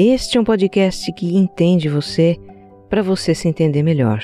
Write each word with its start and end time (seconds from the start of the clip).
Este 0.00 0.38
é 0.38 0.40
um 0.40 0.44
podcast 0.44 1.12
que 1.12 1.36
entende 1.36 1.88
você 1.88 2.36
para 2.88 3.02
você 3.02 3.34
se 3.34 3.48
entender 3.48 3.82
melhor. 3.82 4.22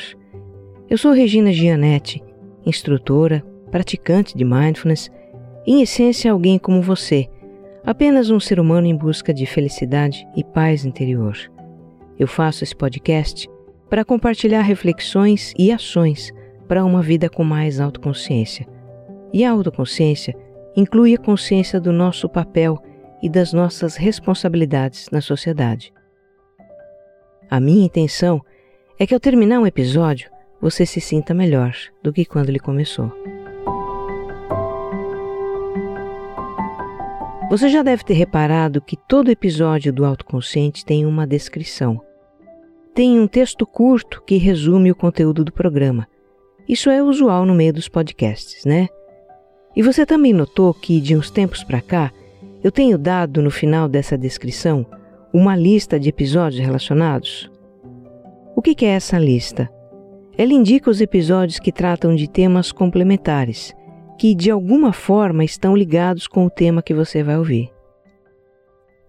Eu 0.88 0.96
sou 0.96 1.10
Regina 1.10 1.50
Gianetti, 1.50 2.22
instrutora, 2.64 3.44
praticante 3.72 4.38
de 4.38 4.44
mindfulness, 4.44 5.10
em 5.66 5.82
essência 5.82 6.30
alguém 6.30 6.60
como 6.60 6.80
você, 6.80 7.28
apenas 7.84 8.30
um 8.30 8.38
ser 8.38 8.60
humano 8.60 8.86
em 8.86 8.94
busca 8.94 9.34
de 9.34 9.46
felicidade 9.46 10.24
e 10.36 10.44
paz 10.44 10.84
interior. 10.84 11.36
Eu 12.16 12.28
faço 12.28 12.62
esse 12.62 12.76
podcast 12.76 13.50
para 13.90 14.04
compartilhar 14.04 14.62
reflexões 14.62 15.52
e 15.58 15.72
ações 15.72 16.32
para 16.68 16.84
uma 16.84 17.02
vida 17.02 17.28
com 17.28 17.42
mais 17.42 17.80
autoconsciência. 17.80 18.64
E 19.32 19.44
a 19.44 19.50
autoconsciência 19.50 20.36
inclui 20.76 21.16
a 21.16 21.18
consciência 21.18 21.80
do 21.80 21.90
nosso 21.90 22.28
papel 22.28 22.80
e 23.24 23.28
das 23.30 23.54
nossas 23.54 23.96
responsabilidades 23.96 25.08
na 25.10 25.22
sociedade. 25.22 25.90
A 27.50 27.58
minha 27.58 27.86
intenção 27.86 28.38
é 28.98 29.06
que 29.06 29.14
ao 29.14 29.18
terminar 29.18 29.60
um 29.60 29.66
episódio 29.66 30.30
você 30.60 30.84
se 30.84 31.00
sinta 31.00 31.32
melhor 31.32 31.74
do 32.02 32.12
que 32.12 32.26
quando 32.26 32.50
ele 32.50 32.58
começou. 32.58 33.10
Você 37.48 37.70
já 37.70 37.82
deve 37.82 38.04
ter 38.04 38.12
reparado 38.12 38.82
que 38.82 38.94
todo 38.94 39.30
episódio 39.30 39.90
do 39.90 40.04
Autoconsciente 40.04 40.84
tem 40.84 41.06
uma 41.06 41.26
descrição. 41.26 42.02
Tem 42.92 43.18
um 43.18 43.26
texto 43.26 43.66
curto 43.66 44.22
que 44.26 44.36
resume 44.36 44.92
o 44.92 44.94
conteúdo 44.94 45.42
do 45.42 45.52
programa. 45.52 46.06
Isso 46.68 46.90
é 46.90 47.02
usual 47.02 47.46
no 47.46 47.54
meio 47.54 47.72
dos 47.72 47.88
podcasts, 47.88 48.66
né? 48.66 48.86
E 49.74 49.82
você 49.82 50.04
também 50.04 50.34
notou 50.34 50.74
que, 50.74 51.00
de 51.00 51.16
uns 51.16 51.30
tempos 51.30 51.64
para 51.64 51.80
cá, 51.80 52.12
eu 52.64 52.72
tenho 52.72 52.96
dado 52.96 53.42
no 53.42 53.50
final 53.50 53.86
dessa 53.86 54.16
descrição 54.16 54.86
uma 55.34 55.54
lista 55.54 56.00
de 56.00 56.08
episódios 56.08 56.64
relacionados? 56.64 57.50
O 58.56 58.62
que 58.62 58.86
é 58.86 58.88
essa 58.88 59.18
lista? 59.18 59.70
Ela 60.38 60.54
indica 60.54 60.88
os 60.88 61.02
episódios 61.02 61.58
que 61.58 61.70
tratam 61.70 62.16
de 62.16 62.26
temas 62.26 62.72
complementares, 62.72 63.74
que 64.18 64.34
de 64.34 64.50
alguma 64.50 64.94
forma 64.94 65.44
estão 65.44 65.76
ligados 65.76 66.26
com 66.26 66.46
o 66.46 66.50
tema 66.50 66.82
que 66.82 66.94
você 66.94 67.22
vai 67.22 67.36
ouvir. 67.36 67.70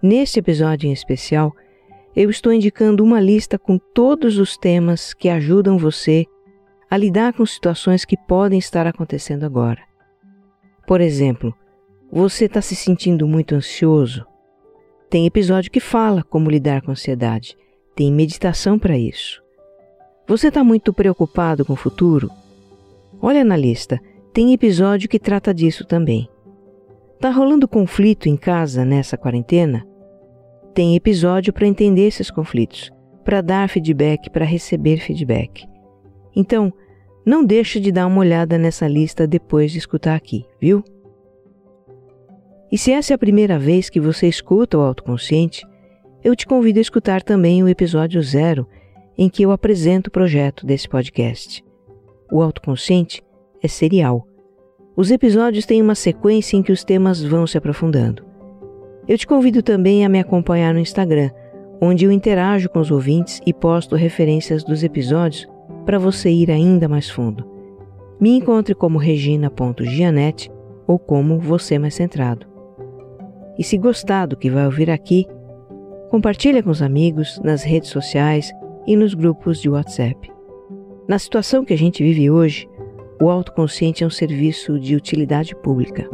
Neste 0.03 0.39
episódio 0.39 0.89
em 0.89 0.91
especial, 0.91 1.53
eu 2.13 2.29
estou 2.29 2.51
indicando 2.51 3.05
uma 3.05 3.21
lista 3.21 3.57
com 3.57 3.77
todos 3.77 4.37
os 4.37 4.57
temas 4.57 5.13
que 5.13 5.29
ajudam 5.29 5.77
você 5.77 6.25
a 6.91 6.97
lidar 6.97 7.31
com 7.31 7.45
situações 7.45 8.03
que 8.03 8.17
podem 8.17 8.59
estar 8.59 8.85
acontecendo 8.85 9.45
agora. 9.45 9.79
Por 10.85 10.99
exemplo, 10.99 11.55
você 12.17 12.45
está 12.45 12.61
se 12.61 12.77
sentindo 12.77 13.27
muito 13.27 13.55
ansioso? 13.55 14.25
Tem 15.09 15.25
episódio 15.25 15.69
que 15.69 15.81
fala 15.81 16.23
como 16.23 16.49
lidar 16.49 16.81
com 16.81 16.91
ansiedade. 16.91 17.57
Tem 17.93 18.09
meditação 18.09 18.79
para 18.79 18.97
isso. 18.97 19.43
Você 20.25 20.47
está 20.47 20.63
muito 20.63 20.93
preocupado 20.93 21.65
com 21.65 21.73
o 21.73 21.75
futuro? 21.75 22.31
Olha 23.21 23.43
na 23.43 23.57
lista, 23.57 23.99
tem 24.31 24.53
episódio 24.53 25.09
que 25.09 25.19
trata 25.19 25.53
disso 25.53 25.83
também. 25.83 26.29
Tá 27.19 27.29
rolando 27.29 27.67
conflito 27.67 28.29
em 28.29 28.37
casa 28.37 28.85
nessa 28.85 29.17
quarentena? 29.17 29.85
Tem 30.73 30.95
episódio 30.95 31.51
para 31.51 31.67
entender 31.67 32.07
esses 32.07 32.31
conflitos, 32.31 32.93
para 33.25 33.41
dar 33.41 33.67
feedback, 33.67 34.29
para 34.29 34.45
receber 34.45 35.01
feedback. 35.01 35.67
Então, 36.33 36.71
não 37.25 37.43
deixe 37.43 37.77
de 37.77 37.91
dar 37.91 38.07
uma 38.07 38.19
olhada 38.19 38.57
nessa 38.57 38.87
lista 38.87 39.27
depois 39.27 39.69
de 39.69 39.79
escutar 39.79 40.15
aqui, 40.15 40.45
viu? 40.61 40.81
E 42.75 42.77
se 42.77 42.91
essa 42.91 43.13
é 43.13 43.15
a 43.15 43.17
primeira 43.17 43.57
vez 43.57 43.89
que 43.89 44.01
você 44.01 44.27
escuta 44.27 44.77
o 44.77 44.81
autoconsciente, 44.81 45.65
eu 46.21 46.35
te 46.35 46.45
convido 46.45 46.77
a 46.77 46.81
escutar 46.81 47.23
também 47.23 47.63
o 47.63 47.69
episódio 47.69 48.21
zero, 48.21 48.67
em 49.17 49.29
que 49.29 49.43
eu 49.43 49.51
apresento 49.51 50.09
o 50.09 50.11
projeto 50.11 50.65
desse 50.65 50.85
podcast. 50.89 51.63
O 52.29 52.41
autoconsciente 52.41 53.23
é 53.63 53.69
serial. 53.69 54.27
Os 54.93 55.09
episódios 55.09 55.65
têm 55.65 55.81
uma 55.81 55.95
sequência 55.95 56.57
em 56.57 56.61
que 56.61 56.73
os 56.73 56.83
temas 56.83 57.23
vão 57.23 57.47
se 57.47 57.57
aprofundando. 57.57 58.25
Eu 59.07 59.17
te 59.17 59.25
convido 59.25 59.63
também 59.63 60.05
a 60.05 60.09
me 60.09 60.19
acompanhar 60.19 60.73
no 60.73 60.79
Instagram, 60.81 61.29
onde 61.79 62.03
eu 62.03 62.11
interajo 62.11 62.67
com 62.67 62.81
os 62.81 62.91
ouvintes 62.91 63.39
e 63.45 63.53
posto 63.53 63.95
referências 63.95 64.65
dos 64.65 64.83
episódios 64.83 65.47
para 65.85 65.97
você 65.97 66.29
ir 66.29 66.51
ainda 66.51 66.89
mais 66.89 67.09
fundo. 67.09 67.49
Me 68.19 68.35
encontre 68.35 68.75
como 68.75 68.97
regina.gianete 68.97 70.51
ou 70.85 70.99
como 70.99 71.39
você 71.39 71.79
mais 71.79 71.93
centrado. 71.93 72.53
E 73.57 73.63
se 73.63 73.77
gostar 73.77 74.25
do 74.25 74.35
que 74.35 74.49
vai 74.49 74.65
ouvir 74.65 74.89
aqui, 74.89 75.25
compartilhe 76.09 76.61
com 76.61 76.69
os 76.69 76.81
amigos 76.81 77.39
nas 77.43 77.63
redes 77.63 77.89
sociais 77.89 78.51
e 78.85 78.95
nos 78.95 79.13
grupos 79.13 79.61
de 79.61 79.69
WhatsApp. 79.69 80.31
Na 81.07 81.17
situação 81.17 81.63
que 81.63 81.73
a 81.73 81.77
gente 81.77 82.03
vive 82.03 82.29
hoje, 82.29 82.67
o 83.21 83.29
autoconsciente 83.29 84.03
é 84.03 84.07
um 84.07 84.09
serviço 84.09 84.79
de 84.79 84.95
utilidade 84.95 85.55
pública. 85.55 86.09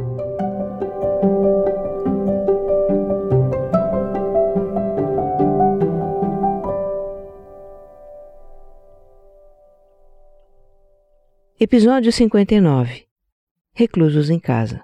Episódio 11.59 12.11
59 12.11 13.05
Reclusos 13.73 14.29
em 14.29 14.39
Casa 14.39 14.83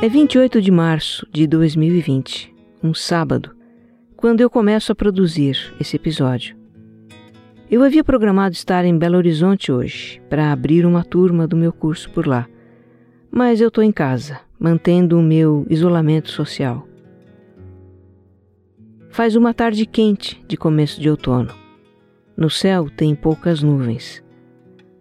É 0.00 0.08
28 0.08 0.62
de 0.62 0.70
março 0.70 1.26
de 1.32 1.44
2020, 1.48 2.54
um 2.84 2.94
sábado, 2.94 3.50
quando 4.16 4.40
eu 4.40 4.48
começo 4.48 4.92
a 4.92 4.94
produzir 4.94 5.74
esse 5.80 5.96
episódio. 5.96 6.56
Eu 7.68 7.82
havia 7.82 8.04
programado 8.04 8.54
estar 8.54 8.84
em 8.84 8.96
Belo 8.96 9.16
Horizonte 9.16 9.72
hoje 9.72 10.22
para 10.30 10.52
abrir 10.52 10.86
uma 10.86 11.02
turma 11.02 11.48
do 11.48 11.56
meu 11.56 11.72
curso 11.72 12.08
por 12.12 12.28
lá, 12.28 12.46
mas 13.28 13.60
eu 13.60 13.66
estou 13.66 13.82
em 13.82 13.90
casa, 13.90 14.38
mantendo 14.56 15.18
o 15.18 15.22
meu 15.22 15.66
isolamento 15.68 16.30
social. 16.30 16.86
Faz 19.10 19.34
uma 19.34 19.52
tarde 19.52 19.84
quente 19.84 20.40
de 20.46 20.56
começo 20.56 21.00
de 21.00 21.10
outono. 21.10 21.52
No 22.36 22.48
céu 22.48 22.88
tem 22.88 23.16
poucas 23.16 23.64
nuvens. 23.64 24.22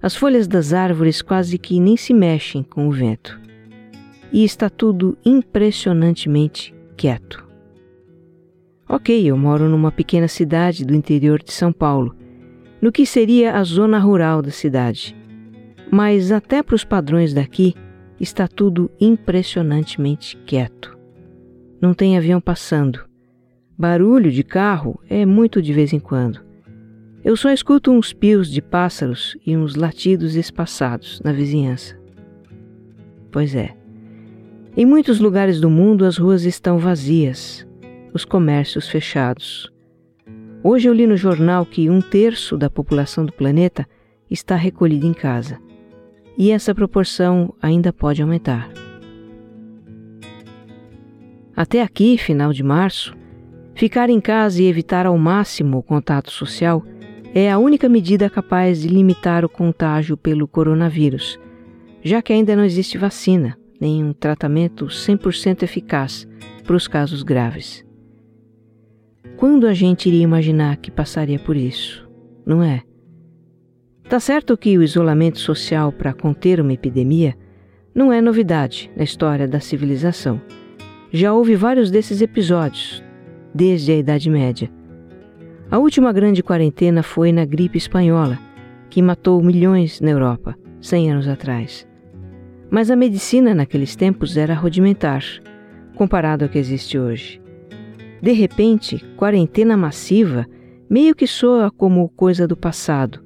As 0.01 0.15
folhas 0.15 0.47
das 0.47 0.73
árvores 0.73 1.21
quase 1.21 1.59
que 1.59 1.79
nem 1.79 1.95
se 1.95 2.15
mexem 2.15 2.63
com 2.63 2.87
o 2.87 2.91
vento. 2.91 3.39
E 4.37 4.43
está 4.43 4.69
tudo 4.69 5.17
impressionantemente 5.25 6.71
quieto. 6.95 7.43
Ok, 8.87 9.25
eu 9.25 9.35
moro 9.35 9.67
numa 9.67 9.91
pequena 9.91 10.27
cidade 10.27 10.85
do 10.85 10.93
interior 10.93 11.41
de 11.41 11.51
São 11.51 11.73
Paulo, 11.73 12.15
no 12.79 12.91
que 12.91 13.03
seria 13.03 13.55
a 13.55 13.63
zona 13.63 13.97
rural 13.97 14.43
da 14.43 14.51
cidade. 14.51 15.17
Mas 15.91 16.31
até 16.31 16.61
para 16.61 16.75
os 16.75 16.83
padrões 16.83 17.33
daqui, 17.33 17.73
está 18.19 18.47
tudo 18.47 18.91
impressionantemente 19.01 20.37
quieto. 20.45 20.95
Não 21.81 21.95
tem 21.95 22.15
avião 22.15 22.39
passando, 22.39 23.07
Barulho 23.75 24.31
de 24.31 24.43
carro 24.43 24.99
é 25.09 25.25
muito 25.25 25.63
de 25.63 25.73
vez 25.73 25.93
em 25.93 25.99
quando. 25.99 26.45
Eu 27.23 27.35
só 27.35 27.49
escuto 27.49 27.91
uns 27.91 28.13
pios 28.13 28.51
de 28.51 28.61
pássaros 28.61 29.35
e 29.43 29.57
uns 29.57 29.73
latidos 29.73 30.35
espaçados 30.35 31.19
na 31.25 31.31
vizinhança. 31.31 31.99
Pois 33.31 33.55
é. 33.55 33.86
Em 34.77 34.85
muitos 34.85 35.19
lugares 35.19 35.59
do 35.59 35.71
mundo 35.71 36.05
as 36.05 36.17
ruas 36.17 36.43
estão 36.43 36.77
vazias, 36.77 37.67
os 38.13 38.23
comércios 38.23 38.87
fechados. 38.87 39.73
Hoje 40.63 40.87
eu 40.87 40.93
li 40.93 41.07
no 41.07 41.17
jornal 41.17 41.65
que 41.65 41.89
um 41.89 41.99
terço 41.99 42.55
da 42.55 42.69
população 42.69 43.25
do 43.25 43.33
planeta 43.33 43.87
está 44.29 44.55
recolhida 44.55 45.07
em 45.07 45.13
casa. 45.13 45.57
E 46.37 46.51
essa 46.51 46.75
proporção 46.75 47.55
ainda 47.59 47.91
pode 47.91 48.21
aumentar. 48.21 48.69
Até 51.55 51.81
aqui, 51.81 52.15
final 52.15 52.53
de 52.53 52.61
março, 52.61 53.17
Ficar 53.73 54.09
em 54.09 54.19
casa 54.19 54.61
e 54.61 54.65
evitar 54.65 55.05
ao 55.05 55.15
máximo 55.19 55.77
o 55.77 55.83
contato 55.83 56.31
social 56.31 56.83
é 57.31 57.51
a 57.51 57.59
única 57.59 57.87
medida 57.87 58.27
capaz 58.27 58.81
de 58.81 58.87
limitar 58.87 59.45
o 59.45 59.49
contágio 59.49 60.17
pelo 60.17 60.47
coronavírus, 60.47 61.39
já 62.03 62.19
que 62.19 62.33
ainda 62.33 62.55
não 62.55 62.63
existe 62.63 62.97
vacina 62.97 63.55
nem 63.79 64.03
um 64.03 64.13
tratamento 64.13 64.85
100% 64.85 65.63
eficaz 65.63 66.27
para 66.63 66.75
os 66.75 66.87
casos 66.87 67.23
graves. 67.23 67.85
Quando 69.37 69.67
a 69.67 69.73
gente 69.73 70.07
iria 70.07 70.23
imaginar 70.23 70.77
que 70.77 70.89
passaria 70.89 71.37
por 71.37 71.55
isso, 71.55 72.09
não 72.45 72.63
é? 72.63 72.81
Tá 74.09 74.19
certo 74.19 74.57
que 74.57 74.77
o 74.77 74.83
isolamento 74.83 75.37
social 75.37 75.91
para 75.91 76.13
conter 76.13 76.59
uma 76.59 76.73
epidemia 76.73 77.35
não 77.93 78.11
é 78.11 78.21
novidade 78.21 78.89
na 78.95 79.03
história 79.03 79.47
da 79.47 79.59
civilização. 79.59 80.41
Já 81.11 81.33
houve 81.33 81.55
vários 81.55 81.91
desses 81.91 82.21
episódios, 82.21 83.03
desde 83.53 83.91
a 83.91 83.97
Idade 83.97 84.29
Média. 84.29 84.71
A 85.69 85.77
última 85.77 86.13
grande 86.13 86.41
quarentena 86.41 87.03
foi 87.03 87.31
na 87.31 87.43
gripe 87.43 87.77
espanhola, 87.77 88.39
que 88.89 89.01
matou 89.01 89.43
milhões 89.43 89.99
na 89.99 90.11
Europa, 90.11 90.55
100 90.79 91.11
anos 91.11 91.27
atrás. 91.27 91.87
Mas 92.69 92.91
a 92.91 92.95
medicina 92.95 93.55
naqueles 93.55 93.95
tempos 93.95 94.35
era 94.35 94.53
rudimentar, 94.53 95.23
comparado 95.95 96.45
ao 96.45 96.49
que 96.49 96.57
existe 96.57 96.99
hoje. 96.99 97.41
De 98.21 98.31
repente, 98.31 99.03
quarentena 99.15 99.77
massiva 99.77 100.45
meio 100.89 101.15
que 101.15 101.27
soa 101.27 101.69
como 101.69 102.09
coisa 102.09 102.47
do 102.47 102.55
passado, 102.55 103.23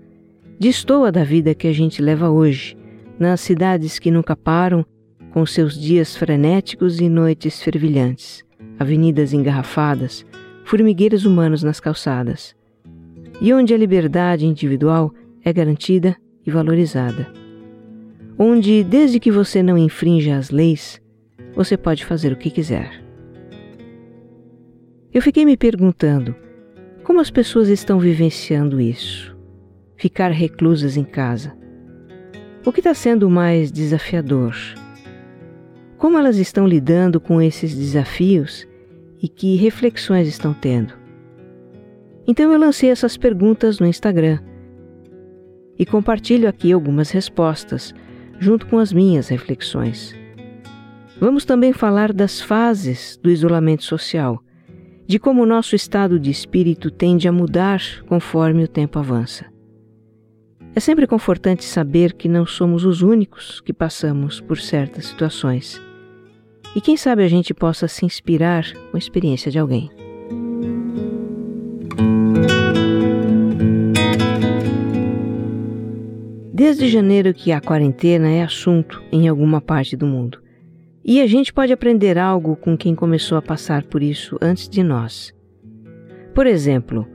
destoa 0.59 1.11
da 1.11 1.23
vida 1.23 1.55
que 1.55 1.67
a 1.67 1.73
gente 1.73 2.01
leva 2.01 2.29
hoje, 2.29 2.77
nas 3.19 3.41
cidades 3.41 3.99
que 3.99 4.11
nunca 4.11 4.35
param, 4.35 4.85
com 5.31 5.45
seus 5.45 5.79
dias 5.79 6.15
frenéticos 6.15 6.99
e 6.99 7.07
noites 7.07 7.61
fervilhantes, 7.61 8.43
avenidas 8.77 9.33
engarrafadas, 9.33 10.25
formigueiros 10.65 11.25
humanos 11.25 11.63
nas 11.63 11.79
calçadas, 11.79 12.55
e 13.39 13.53
onde 13.53 13.73
a 13.73 13.77
liberdade 13.77 14.45
individual 14.45 15.13
é 15.43 15.51
garantida 15.53 16.15
e 16.45 16.51
valorizada. 16.51 17.40
Onde, 18.37 18.83
desde 18.83 19.19
que 19.19 19.31
você 19.31 19.61
não 19.61 19.77
infrinja 19.77 20.37
as 20.37 20.49
leis, 20.49 21.01
você 21.53 21.77
pode 21.77 22.05
fazer 22.05 22.31
o 22.31 22.37
que 22.37 22.49
quiser. 22.49 23.03
Eu 25.13 25.21
fiquei 25.21 25.45
me 25.45 25.57
perguntando 25.57 26.35
como 27.03 27.19
as 27.19 27.29
pessoas 27.29 27.67
estão 27.67 27.99
vivenciando 27.99 28.79
isso? 28.79 29.35
Ficar 29.97 30.29
reclusas 30.29 30.95
em 30.97 31.03
casa. 31.03 31.53
O 32.65 32.71
que 32.71 32.79
está 32.79 32.93
sendo 32.93 33.29
mais 33.29 33.71
desafiador? 33.71 34.55
Como 35.97 36.17
elas 36.17 36.37
estão 36.37 36.67
lidando 36.67 37.19
com 37.19 37.41
esses 37.41 37.75
desafios 37.75 38.67
e 39.21 39.27
que 39.27 39.55
reflexões 39.55 40.27
estão 40.27 40.53
tendo? 40.53 40.93
Então 42.25 42.51
eu 42.51 42.59
lancei 42.59 42.89
essas 42.89 43.17
perguntas 43.17 43.79
no 43.79 43.87
Instagram 43.87 44.39
e 45.77 45.85
compartilho 45.85 46.47
aqui 46.47 46.71
algumas 46.71 47.09
respostas, 47.09 47.93
junto 48.41 48.65
com 48.65 48.79
as 48.79 48.91
minhas 48.91 49.29
reflexões. 49.29 50.15
Vamos 51.19 51.45
também 51.45 51.71
falar 51.71 52.11
das 52.11 52.41
fases 52.41 53.15
do 53.21 53.29
isolamento 53.29 53.83
social 53.83 54.43
de 55.05 55.19
como 55.19 55.43
o 55.43 55.45
nosso 55.45 55.75
estado 55.75 56.19
de 56.19 56.31
espírito 56.31 56.89
tende 56.89 57.27
a 57.27 57.31
mudar 57.31 57.81
conforme 58.07 58.63
o 58.63 58.67
tempo 58.67 58.97
avança. 58.97 59.45
É 60.73 60.79
sempre 60.79 61.05
confortante 61.05 61.65
saber 61.65 62.13
que 62.13 62.27
não 62.29 62.45
somos 62.45 62.83
os 62.85 63.01
únicos 63.01 63.61
que 63.61 63.73
passamos 63.73 64.39
por 64.39 64.57
certas 64.57 65.05
situações. 65.05 65.79
E 66.75 66.81
quem 66.81 66.97
sabe 66.97 67.23
a 67.23 67.27
gente 67.27 67.53
possa 67.53 67.87
se 67.87 68.05
inspirar 68.05 68.73
com 68.89 68.95
a 68.95 68.99
experiência 68.99 69.51
de 69.51 69.59
alguém. 69.59 69.91
Desde 76.63 76.87
janeiro 76.87 77.33
que 77.33 77.51
a 77.51 77.59
quarentena 77.59 78.29
é 78.29 78.43
assunto 78.43 79.01
em 79.11 79.27
alguma 79.27 79.59
parte 79.59 79.97
do 79.97 80.05
mundo. 80.05 80.39
E 81.03 81.19
a 81.19 81.25
gente 81.25 81.51
pode 81.51 81.73
aprender 81.73 82.19
algo 82.19 82.55
com 82.55 82.77
quem 82.77 82.93
começou 82.93 83.35
a 83.35 83.41
passar 83.41 83.83
por 83.85 84.03
isso 84.03 84.37
antes 84.39 84.69
de 84.69 84.83
nós. 84.83 85.33
Por 86.35 86.45
exemplo, 86.45 87.07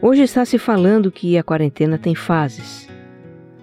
hoje 0.00 0.22
está 0.22 0.42
se 0.46 0.56
falando 0.56 1.12
que 1.12 1.36
a 1.36 1.42
quarentena 1.42 1.98
tem 1.98 2.14
fases. 2.14 2.88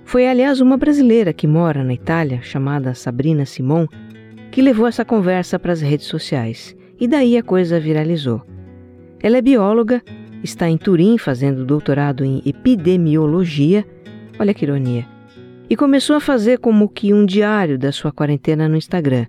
Foi, 0.06 0.28
aliás, 0.28 0.62
uma 0.62 0.78
brasileira 0.78 1.34
que 1.34 1.48
mora 1.48 1.84
na 1.84 1.96
Itália, 1.96 2.44
chamada 2.44 2.94
Sabrina 2.94 3.44
Simon, 3.44 3.88
que 4.52 4.62
levou 4.62 4.86
essa 4.86 5.04
conversa 5.04 5.58
para 5.58 5.74
as 5.74 5.82
redes 5.82 6.06
sociais, 6.06 6.78
e 7.00 7.08
daí 7.08 7.36
a 7.36 7.42
coisa 7.42 7.80
viralizou. 7.80 8.44
Ela 9.20 9.38
é 9.38 9.42
bióloga, 9.42 10.04
está 10.44 10.70
em 10.70 10.78
Turim 10.78 11.18
fazendo 11.18 11.66
doutorado 11.66 12.24
em 12.24 12.44
epidemiologia, 12.46 13.84
olha 14.38 14.54
que 14.54 14.66
ironia, 14.66 15.08
e 15.72 15.76
começou 15.78 16.18
a 16.18 16.20
fazer 16.20 16.60
como 16.60 16.90
que 16.90 17.14
um 17.14 17.26
diário 17.26 17.80
da 17.80 17.94
sua 17.94 18.12
quarentena 18.12 18.68
no 18.68 18.76
Instagram 18.76 19.26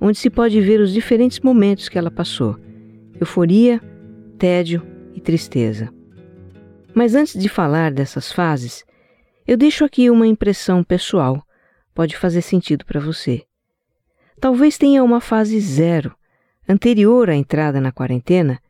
onde 0.00 0.18
se 0.18 0.28
pode 0.28 0.60
ver 0.60 0.80
os 0.80 0.92
diferentes 0.92 1.38
momentos 1.38 1.88
que 1.88 1.96
ela 1.96 2.10
passou: 2.10 2.58
euforia, 3.20 3.80
tédio 4.36 4.84
e 5.14 5.20
tristeza. 5.20 5.88
Mas 6.92 7.14
antes 7.14 7.40
de 7.40 7.48
falar 7.48 7.92
dessas 7.92 8.32
fases, 8.32 8.84
eu 9.46 9.56
deixo 9.56 9.84
aqui 9.84 10.10
uma 10.10 10.26
impressão 10.26 10.82
pessoal, 10.82 11.40
pode 11.94 12.16
fazer 12.16 12.42
sentido 12.42 12.84
para 12.84 12.98
você. 12.98 13.44
Talvez 14.40 14.76
tenha 14.76 15.04
uma 15.04 15.20
fase 15.20 15.60
zero, 15.60 16.12
anterior 16.68 17.30
à 17.30 17.36
entrada 17.36 17.80
na 17.80 17.92
quarentena, 17.92 18.60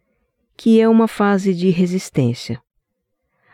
que 0.55 0.79
é 0.79 0.87
uma 0.87 1.09
fase 1.09 1.55
de 1.55 1.71
resistência. 1.71 2.61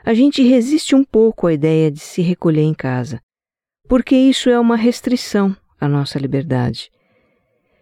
A 0.05 0.13
gente 0.13 0.43
resiste 0.43 0.97
um 0.97 1.05
pouco 1.05 1.47
à 1.47 1.53
ideia 1.53 1.89
de 1.89 2.01
se 2.01 2.21
recolher 2.21 2.63
em 2.63 2.75
casa, 2.75 3.23
porque 3.91 4.15
isso 4.15 4.49
é 4.49 4.57
uma 4.57 4.77
restrição 4.77 5.57
à 5.81 5.89
nossa 5.89 6.17
liberdade. 6.17 6.93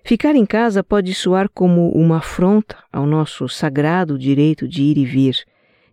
Ficar 0.02 0.34
em 0.34 0.46
casa 0.46 0.82
pode 0.82 1.12
soar 1.12 1.50
como 1.50 1.90
uma 1.90 2.16
afronta 2.16 2.78
ao 2.90 3.06
nosso 3.06 3.46
sagrado 3.46 4.18
direito 4.18 4.66
de 4.66 4.84
ir 4.84 4.96
e 4.96 5.04
vir, 5.04 5.44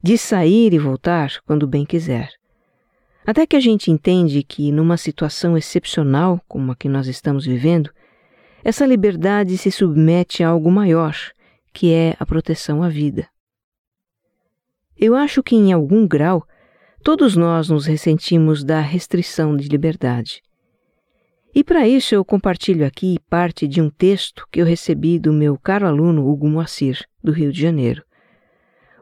de 0.02 0.18
sair 0.18 0.72
e 0.72 0.80
voltar 0.80 1.34
quando 1.46 1.68
bem 1.68 1.86
quiser. 1.86 2.30
Até 3.26 3.46
que 3.46 3.58
a 3.58 3.60
gente 3.60 3.92
entende 3.92 4.42
que, 4.42 4.72
numa 4.72 4.96
situação 4.96 5.58
excepcional 5.58 6.42
como 6.48 6.72
a 6.72 6.78
que 6.78 6.88
nós 6.88 7.08
estamos 7.08 7.46
vivendo, 7.46 7.90
essa 8.64 8.86
liberdade 8.86 9.58
se 9.58 9.70
submete 9.70 10.46
a 10.46 10.48
algo 10.48 10.72
maior, 10.72 11.14
que 11.74 11.92
é 11.92 12.16
a 12.18 12.26
proteção 12.26 12.82
à 12.82 12.88
vida. 12.88 13.28
Eu 14.98 15.14
acho 15.14 15.44
que, 15.44 15.58
em 15.58 15.74
algum 15.74 16.08
grau, 16.08 16.48
todos 17.06 17.36
nós 17.36 17.70
nos 17.70 17.86
ressentimos 17.86 18.64
da 18.64 18.80
restrição 18.80 19.56
de 19.56 19.68
liberdade. 19.68 20.42
E 21.54 21.64
para 21.64 21.88
isso 21.88 22.16
eu 22.16 22.26
compartilho 22.26 22.84
aqui 22.84 23.20
parte 23.30 23.68
de 23.68 23.80
um 23.80 23.92
texto 23.92 24.48
que 24.52 24.60
eu 24.60 24.66
recebi 24.66 25.20
do 25.20 25.32
meu 25.32 25.56
caro 25.56 25.86
aluno 25.86 26.28
Hugo 26.28 26.50
Moacir, 26.50 27.06
do 27.24 27.32
Rio 27.32 27.52
de 27.52 27.62
Janeiro. 27.62 28.04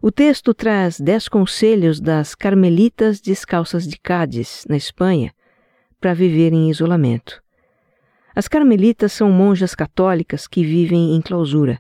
O 0.01 0.11
texto 0.11 0.53
traz 0.53 0.99
dez 0.99 1.29
conselhos 1.29 2.01
das 2.01 2.35
carmelitas 2.35 3.21
descalças 3.21 3.87
de 3.87 3.97
Cádiz, 3.97 4.65
na 4.67 4.75
Espanha, 4.75 5.31
para 5.97 6.13
viver 6.13 6.51
em 6.51 6.69
isolamento. 6.69 7.41
As 8.35 8.49
carmelitas 8.49 9.13
são 9.13 9.31
monjas 9.31 9.73
católicas 9.73 10.45
que 10.45 10.61
vivem 10.61 11.15
em 11.15 11.21
clausura. 11.21 11.79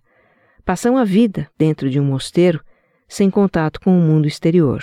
Passam 0.63 0.97
a 0.97 1.03
vida 1.03 1.49
dentro 1.57 1.89
de 1.89 1.99
um 1.99 2.05
mosteiro, 2.05 2.63
sem 3.09 3.29
contato 3.29 3.81
com 3.81 3.91
o 3.91 4.01
mundo 4.01 4.25
exterior. 4.25 4.81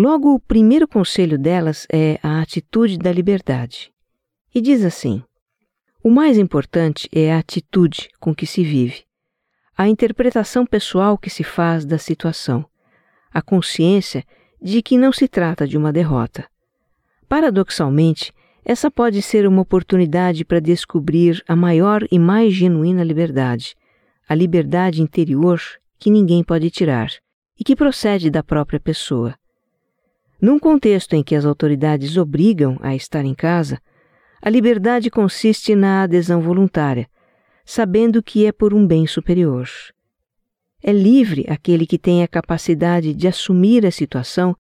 Logo, 0.00 0.32
o 0.32 0.38
primeiro 0.38 0.86
conselho 0.86 1.36
delas 1.36 1.84
é 1.92 2.20
a 2.22 2.40
atitude 2.40 2.96
da 2.96 3.10
liberdade 3.10 3.92
e 4.54 4.60
diz 4.60 4.84
assim: 4.84 5.24
O 6.04 6.08
mais 6.08 6.38
importante 6.38 7.08
é 7.10 7.32
a 7.32 7.40
atitude 7.40 8.08
com 8.20 8.32
que 8.32 8.46
se 8.46 8.62
vive, 8.62 9.02
a 9.76 9.88
interpretação 9.88 10.64
pessoal 10.64 11.18
que 11.18 11.28
se 11.28 11.42
faz 11.42 11.84
da 11.84 11.98
situação, 11.98 12.64
a 13.28 13.42
consciência 13.42 14.22
de 14.62 14.82
que 14.82 14.96
não 14.96 15.10
se 15.10 15.26
trata 15.26 15.66
de 15.66 15.76
uma 15.76 15.92
derrota. 15.92 16.48
Paradoxalmente, 17.28 18.32
essa 18.64 18.92
pode 18.92 19.20
ser 19.20 19.48
uma 19.48 19.62
oportunidade 19.62 20.44
para 20.44 20.60
descobrir 20.60 21.42
a 21.48 21.56
maior 21.56 22.06
e 22.08 22.20
mais 22.20 22.54
genuína 22.54 23.02
liberdade, 23.02 23.74
a 24.28 24.34
liberdade 24.36 25.02
interior 25.02 25.60
que 25.98 26.08
ninguém 26.08 26.44
pode 26.44 26.70
tirar 26.70 27.10
e 27.58 27.64
que 27.64 27.74
procede 27.74 28.30
da 28.30 28.44
própria 28.44 28.78
pessoa. 28.78 29.34
Num 30.40 30.58
contexto 30.58 31.14
em 31.14 31.22
que 31.22 31.34
as 31.34 31.44
autoridades 31.44 32.16
obrigam 32.16 32.78
a 32.80 32.94
estar 32.94 33.24
em 33.24 33.34
casa, 33.34 33.80
a 34.40 34.48
liberdade 34.48 35.10
consiste 35.10 35.74
na 35.74 36.04
adesão 36.04 36.40
voluntária, 36.40 37.10
sabendo 37.64 38.22
que 38.22 38.46
é 38.46 38.52
por 38.52 38.72
um 38.72 38.86
bem 38.86 39.06
superior. 39.06 39.68
É 40.80 40.92
livre 40.92 41.44
aquele 41.48 41.84
que 41.86 41.98
tem 41.98 42.22
a 42.22 42.28
capacidade 42.28 43.12
de 43.12 43.26
assumir 43.26 43.84
a 43.84 43.90
situação 43.90 44.54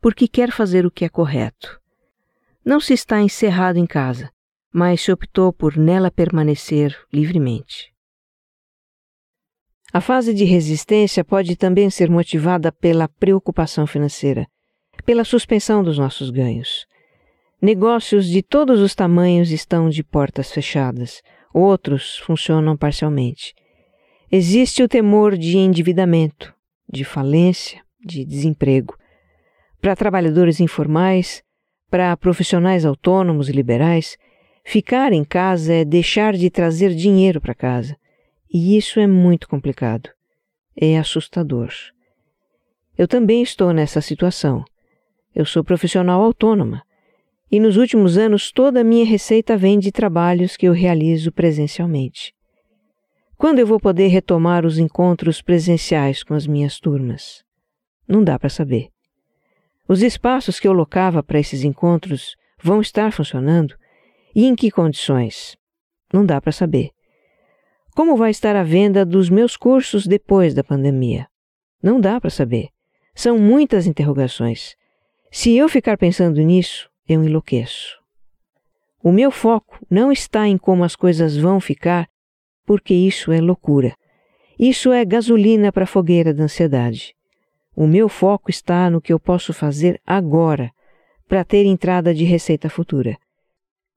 porque 0.00 0.28
quer 0.28 0.52
fazer 0.52 0.86
o 0.86 0.90
que 0.90 1.04
é 1.04 1.08
correto. 1.08 1.80
Não 2.64 2.78
se 2.78 2.94
está 2.94 3.20
encerrado 3.20 3.76
em 3.76 3.86
casa, 3.86 4.30
mas 4.72 5.00
se 5.00 5.10
optou 5.10 5.52
por 5.52 5.76
nela 5.76 6.10
permanecer 6.10 6.96
livremente. 7.12 7.92
A 9.92 10.00
fase 10.00 10.32
de 10.32 10.44
resistência 10.44 11.24
pode 11.24 11.56
também 11.56 11.90
ser 11.90 12.08
motivada 12.08 12.70
pela 12.70 13.08
preocupação 13.08 13.86
financeira, 13.86 14.46
pela 15.04 15.24
suspensão 15.24 15.82
dos 15.82 15.98
nossos 15.98 16.30
ganhos. 16.30 16.86
Negócios 17.60 18.26
de 18.26 18.42
todos 18.42 18.80
os 18.80 18.94
tamanhos 18.94 19.50
estão 19.50 19.88
de 19.88 20.02
portas 20.02 20.52
fechadas, 20.52 21.22
outros 21.52 22.18
funcionam 22.18 22.76
parcialmente. 22.76 23.54
Existe 24.30 24.82
o 24.82 24.88
temor 24.88 25.36
de 25.36 25.56
endividamento, 25.56 26.52
de 26.92 27.04
falência, 27.04 27.80
de 28.04 28.24
desemprego. 28.24 28.96
Para 29.80 29.96
trabalhadores 29.96 30.60
informais, 30.60 31.42
para 31.90 32.16
profissionais 32.16 32.84
autônomos 32.84 33.48
e 33.48 33.52
liberais, 33.52 34.18
ficar 34.64 35.12
em 35.12 35.24
casa 35.24 35.72
é 35.72 35.84
deixar 35.84 36.34
de 36.34 36.50
trazer 36.50 36.94
dinheiro 36.94 37.40
para 37.40 37.54
casa. 37.54 37.96
E 38.52 38.76
isso 38.76 38.98
é 38.98 39.06
muito 39.06 39.48
complicado. 39.48 40.10
É 40.76 40.98
assustador. 40.98 41.70
Eu 42.96 43.06
também 43.06 43.42
estou 43.42 43.72
nessa 43.72 44.00
situação. 44.00 44.64
Eu 45.34 45.44
sou 45.44 45.64
profissional 45.64 46.22
autônoma 46.22 46.82
e 47.50 47.60
nos 47.60 47.76
últimos 47.76 48.18
anos 48.18 48.50
toda 48.50 48.80
a 48.80 48.84
minha 48.84 49.04
receita 49.04 49.56
vem 49.56 49.78
de 49.78 49.92
trabalhos 49.92 50.56
que 50.56 50.66
eu 50.66 50.72
realizo 50.72 51.30
presencialmente. 51.30 52.34
Quando 53.36 53.58
eu 53.58 53.66
vou 53.66 53.78
poder 53.78 54.08
retomar 54.08 54.64
os 54.64 54.78
encontros 54.78 55.42
presenciais 55.42 56.22
com 56.22 56.34
as 56.34 56.46
minhas 56.46 56.80
turmas? 56.80 57.44
Não 58.08 58.24
dá 58.24 58.38
para 58.38 58.48
saber. 58.48 58.88
Os 59.86 60.02
espaços 60.02 60.58
que 60.58 60.66
eu 60.66 60.72
locava 60.72 61.22
para 61.22 61.38
esses 61.38 61.62
encontros 61.62 62.34
vão 62.60 62.80
estar 62.80 63.12
funcionando? 63.12 63.76
E 64.34 64.46
em 64.46 64.56
que 64.56 64.70
condições? 64.70 65.56
Não 66.12 66.24
dá 66.24 66.40
para 66.40 66.52
saber. 66.52 66.90
Como 67.94 68.16
vai 68.16 68.30
estar 68.30 68.56
a 68.56 68.64
venda 68.64 69.04
dos 69.04 69.30
meus 69.30 69.56
cursos 69.56 70.06
depois 70.06 70.54
da 70.54 70.64
pandemia? 70.64 71.28
Não 71.82 72.00
dá 72.00 72.20
para 72.20 72.30
saber. 72.30 72.68
São 73.14 73.38
muitas 73.38 73.86
interrogações. 73.86 74.74
Se 75.36 75.56
eu 75.56 75.68
ficar 75.68 75.98
pensando 75.98 76.40
nisso, 76.40 76.88
eu 77.08 77.24
enlouqueço. 77.24 77.98
O 79.02 79.10
meu 79.10 79.32
foco 79.32 79.84
não 79.90 80.12
está 80.12 80.46
em 80.46 80.56
como 80.56 80.84
as 80.84 80.94
coisas 80.94 81.36
vão 81.36 81.58
ficar, 81.58 82.06
porque 82.64 82.94
isso 82.94 83.32
é 83.32 83.40
loucura. 83.40 83.96
Isso 84.56 84.92
é 84.92 85.04
gasolina 85.04 85.72
para 85.72 85.82
a 85.82 85.88
fogueira 85.88 86.32
da 86.32 86.44
ansiedade. 86.44 87.16
O 87.74 87.84
meu 87.84 88.08
foco 88.08 88.48
está 88.48 88.88
no 88.88 89.00
que 89.00 89.12
eu 89.12 89.18
posso 89.18 89.52
fazer 89.52 90.00
agora 90.06 90.70
para 91.26 91.44
ter 91.44 91.66
entrada 91.66 92.14
de 92.14 92.22
receita 92.22 92.70
futura. 92.70 93.18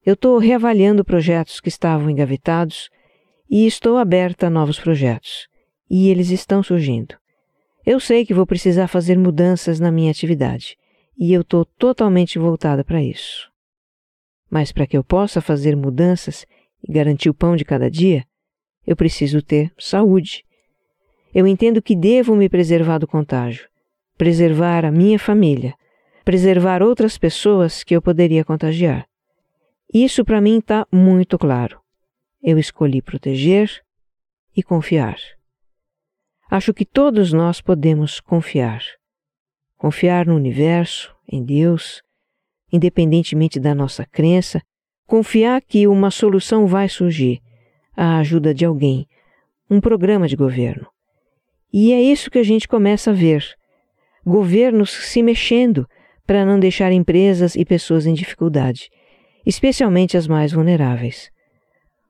Eu 0.04 0.16
estou 0.16 0.40
reavaliando 0.40 1.06
projetos 1.06 1.62
que 1.62 1.70
estavam 1.70 2.10
engavetados 2.10 2.90
e 3.48 3.68
estou 3.68 4.00
aberta 4.00 4.48
a 4.48 4.50
novos 4.50 4.80
projetos. 4.80 5.48
E 5.88 6.10
eles 6.10 6.32
estão 6.32 6.64
surgindo. 6.64 7.16
Eu 7.86 8.00
sei 8.00 8.26
que 8.26 8.34
vou 8.34 8.48
precisar 8.48 8.88
fazer 8.88 9.20
mudanças 9.20 9.80
na 9.80 9.92
minha 9.92 10.10
atividade 10.10 10.76
e 11.18 11.34
eu 11.34 11.42
estou 11.42 11.66
totalmente 11.66 12.38
voltada 12.38 12.84
para 12.84 13.02
isso. 13.02 13.50
Mas 14.50 14.72
para 14.72 14.86
que 14.86 14.98
eu 14.98 15.04
possa 15.04 15.42
fazer 15.42 15.76
mudanças 15.76 16.46
e 16.88 16.92
garantir 16.92 17.30
o 17.30 17.34
pão 17.34 17.56
de 17.56 17.66
cada 17.66 17.90
dia, 17.90 18.24
eu 18.86 18.96
preciso 18.96 19.42
ter 19.42 19.74
saúde. 19.78 20.46
Eu 21.34 21.46
entendo 21.46 21.82
que 21.82 21.96
devo 21.96 22.36
me 22.36 22.48
preservar 22.48 23.00
do 23.00 23.08
contágio, 23.08 23.68
preservar 24.18 24.86
a 24.86 24.92
minha 24.92 25.20
família, 25.20 25.74
preservar 26.24 26.82
outras 26.82 27.18
pessoas 27.18 27.84
que 27.84 27.96
eu 27.96 28.02
poderia 28.02 28.46
contagiar. 28.46 29.08
Isso 29.94 30.24
para 30.24 30.42
mim 30.42 30.60
está 30.60 30.86
muito 30.92 31.38
claro. 31.38 31.80
Eu 32.42 32.58
escolhi 32.58 33.02
proteger 33.02 33.82
e 34.56 34.64
confiar. 34.64 35.18
Acho 36.50 36.74
que 36.74 36.86
todos 36.86 37.34
nós 37.34 37.60
podemos 37.60 38.20
confiar. 38.20 38.82
Confiar 39.78 40.26
no 40.26 40.36
universo, 40.36 41.16
em 41.32 41.44
Deus, 41.44 42.02
independentemente 42.72 43.60
da 43.60 43.76
nossa 43.76 44.06
crença, 44.06 44.62
confiar 45.06 45.62
que 45.62 45.88
uma 45.88 46.10
solução 46.10 46.66
vai 46.68 46.90
surgir, 46.90 47.40
a 47.96 48.18
ajuda 48.18 48.54
de 48.54 48.66
alguém, 48.66 49.08
um 49.70 49.80
programa 49.80 50.28
de 50.28 50.36
governo. 50.36 50.88
E 51.72 51.94
é 51.94 52.02
isso 52.02 52.32
que 52.32 52.40
a 52.40 52.44
gente 52.44 52.68
começa 52.68 53.12
a 53.12 53.14
ver: 53.14 53.44
governos 54.26 54.92
se 54.92 55.22
mexendo 55.22 55.88
para 56.26 56.46
não 56.46 56.60
deixar 56.60 56.92
empresas 56.92 57.56
e 57.56 57.64
pessoas 57.64 58.06
em 58.06 58.14
dificuldade, 58.14 58.90
especialmente 59.46 60.18
as 60.18 60.28
mais 60.28 60.52
vulneráveis. 60.52 61.30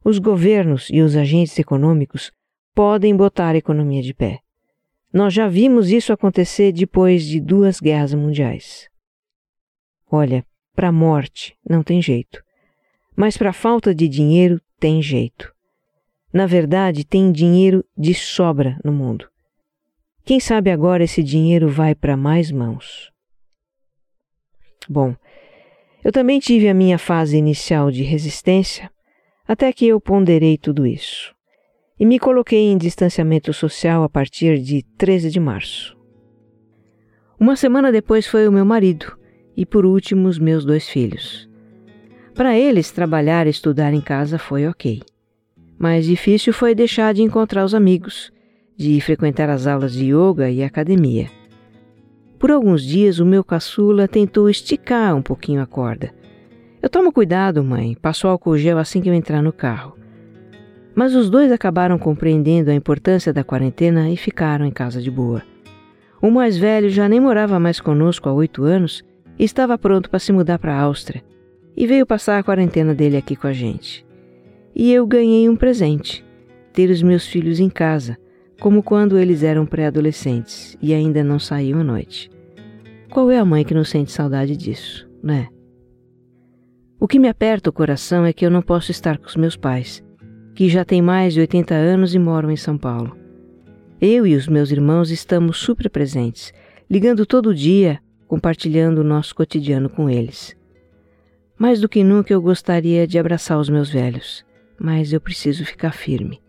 Os 0.04 0.20
governos 0.20 0.88
e 0.90 1.02
os 1.02 1.16
agentes 1.16 1.58
econômicos 1.60 2.32
podem 2.74 3.16
botar 3.16 3.50
a 3.52 3.58
economia 3.58 4.02
de 4.02 4.14
pé. 4.14 4.40
Nós 5.18 5.34
já 5.34 5.48
vimos 5.48 5.90
isso 5.90 6.14
acontecer 6.14 6.72
depois 6.72 7.26
de 7.26 7.42
duas 7.42 7.80
guerras 7.80 8.14
mundiais. 8.14 8.88
Olha, 10.12 10.46
para 10.76 10.90
a 10.90 10.92
morte 10.92 11.58
não 11.68 11.82
tem 11.82 12.00
jeito, 12.00 12.40
mas 13.16 13.36
para 13.36 13.50
a 13.50 13.54
falta 13.54 13.96
de 13.96 14.08
dinheiro 14.08 14.62
tem 14.80 15.02
jeito. 15.02 15.52
Na 16.32 16.46
verdade, 16.46 17.04
tem 17.04 17.32
dinheiro 17.32 17.84
de 17.98 18.14
sobra 18.14 18.80
no 18.86 18.92
mundo. 18.92 19.28
Quem 20.24 20.40
sabe 20.40 20.70
agora 20.70 21.04
esse 21.04 21.24
dinheiro 21.24 21.68
vai 21.68 21.96
para 21.96 22.16
mais 22.16 22.52
mãos. 22.52 23.12
Bom, 24.88 25.16
eu 26.04 26.12
também 26.12 26.40
tive 26.40 26.70
a 26.70 26.76
minha 26.76 27.00
fase 27.00 27.38
inicial 27.38 27.90
de 27.90 28.04
resistência, 28.04 28.92
até 29.48 29.74
que 29.74 29.88
eu 29.88 30.00
ponderei 30.00 30.60
tudo 30.60 30.86
isso 30.86 31.36
e 32.00 32.06
me 32.06 32.20
coloquei 32.20 32.72
em 32.72 32.78
distanciamento 32.78 33.52
social 33.54 34.04
a 34.04 34.10
partir 34.10 34.60
de 34.60 34.84
13 34.98 35.32
de 35.32 35.40
março. 35.40 35.98
Uma 37.40 37.56
semana 37.56 37.92
depois 37.92 38.26
foi 38.26 38.48
o 38.48 38.52
meu 38.52 38.66
marido 38.66 39.18
e, 39.56 39.66
por 39.66 39.86
último, 39.86 40.28
os 40.28 40.38
meus 40.38 40.66
dois 40.66 40.88
filhos. 40.88 41.50
Para 42.34 42.58
eles, 42.58 42.92
trabalhar 42.92 43.48
e 43.48 43.50
estudar 43.50 43.94
em 43.94 44.02
casa 44.02 44.38
foi 44.38 44.68
ok. 44.68 45.02
Mais 45.78 46.06
difícil 46.06 46.54
foi 46.54 46.76
deixar 46.76 47.14
de 47.14 47.24
encontrar 47.24 47.66
os 47.66 47.74
amigos, 47.74 48.32
de 48.76 49.02
frequentar 49.02 49.50
as 49.50 49.66
aulas 49.66 49.94
de 49.94 50.14
yoga 50.14 50.50
e 50.50 50.64
academia. 50.64 51.30
Por 52.38 52.52
alguns 52.52 52.84
dias, 52.84 53.20
o 53.20 53.26
meu 53.26 53.44
caçula 53.44 54.08
tentou 54.08 54.48
esticar 54.48 55.16
um 55.16 55.22
pouquinho 55.22 55.62
a 55.62 55.66
corda. 55.66 56.14
Eu 56.80 56.90
tomo 56.90 57.12
cuidado, 57.12 57.64
mãe, 57.64 57.96
passo 58.00 58.28
álcool 58.28 58.58
gel 58.58 58.78
assim 58.78 59.02
que 59.02 59.10
eu 59.10 59.14
entrar 59.14 59.42
no 59.42 59.52
carro. 59.52 59.97
Mas 60.98 61.14
os 61.14 61.30
dois 61.30 61.52
acabaram 61.52 62.00
compreendendo 62.00 62.72
a 62.72 62.74
importância 62.74 63.32
da 63.32 63.44
quarentena 63.44 64.10
e 64.10 64.18
ficaram 64.18 64.66
em 64.66 64.72
casa 64.72 65.00
de 65.00 65.12
boa. 65.12 65.44
O 66.20 66.32
mais 66.32 66.58
velho 66.58 66.90
já 66.90 67.08
nem 67.08 67.20
morava 67.20 67.60
mais 67.60 67.80
conosco 67.80 68.28
há 68.28 68.34
oito 68.34 68.64
anos 68.64 69.06
e 69.38 69.44
estava 69.44 69.78
pronto 69.78 70.10
para 70.10 70.18
se 70.18 70.32
mudar 70.32 70.58
para 70.58 70.74
a 70.74 70.82
Áustria 70.82 71.24
e 71.76 71.86
veio 71.86 72.04
passar 72.04 72.40
a 72.40 72.44
quarentena 72.44 72.96
dele 72.96 73.16
aqui 73.16 73.36
com 73.36 73.46
a 73.46 73.54
gente. 73.54 74.04
E 74.76 74.92
eu 74.92 75.06
ganhei 75.06 75.48
um 75.48 75.56
presente: 75.56 76.26
ter 76.74 76.90
os 76.90 77.04
meus 77.04 77.28
filhos 77.28 77.60
em 77.60 77.70
casa, 77.70 78.18
como 78.60 78.82
quando 78.82 79.20
eles 79.20 79.44
eram 79.44 79.68
pré-adolescentes 79.68 80.76
e 80.82 80.96
ainda 80.96 81.24
não 81.24 81.38
saíam 81.38 81.80
à 81.80 81.84
noite. 81.84 82.28
Qual 83.12 83.30
é 83.30 83.38
a 83.38 83.46
mãe 83.46 83.64
que 83.64 83.76
não 83.76 83.84
sente 83.84 84.12
saudade 84.12 84.58
disso, 84.58 85.08
né? 85.22 85.48
O 87.00 87.08
que 87.08 87.20
me 87.20 87.30
aperta 87.30 87.70
o 87.70 87.74
coração 87.74 88.26
é 88.26 88.34
que 88.34 88.44
eu 88.44 88.50
não 88.50 88.64
posso 88.64 88.90
estar 88.90 89.20
com 89.20 89.28
os 89.28 89.36
meus 89.36 89.56
pais 89.56 90.07
que 90.58 90.68
já 90.68 90.84
tem 90.84 91.04
mais 91.04 91.36
de 91.36 91.40
80 91.40 91.76
anos 91.76 92.16
e 92.16 92.20
moram 92.20 92.50
em 92.50 92.56
São 92.56 92.80
Paulo. 92.80 93.16
Eu 94.02 94.26
e 94.26 94.36
os 94.36 94.48
meus 94.48 94.72
irmãos 94.72 95.12
estamos 95.12 95.58
super 95.58 95.88
presentes, 95.88 96.52
ligando 96.90 97.28
todo 97.28 97.54
dia, 97.54 98.00
compartilhando 98.28 98.98
o 98.98 99.04
nosso 99.04 99.36
cotidiano 99.36 99.88
com 99.88 100.10
eles. 100.10 100.58
Mais 101.60 101.80
do 101.80 101.88
que 101.88 102.04
nunca 102.04 102.34
eu 102.34 102.42
gostaria 102.42 103.06
de 103.06 103.20
abraçar 103.20 103.60
os 103.60 103.70
meus 103.70 103.92
velhos, 103.92 104.44
mas 104.80 105.14
eu 105.14 105.22
preciso 105.22 105.64
ficar 105.64 105.92
firme. 105.92 106.42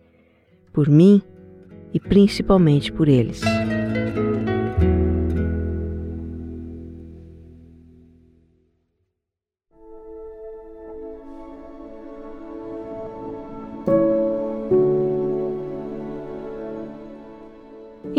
Por 0.73 0.89
mim 0.89 1.21
e 1.93 1.99
principalmente 1.99 2.91
por 2.91 3.07
eles. 3.07 3.43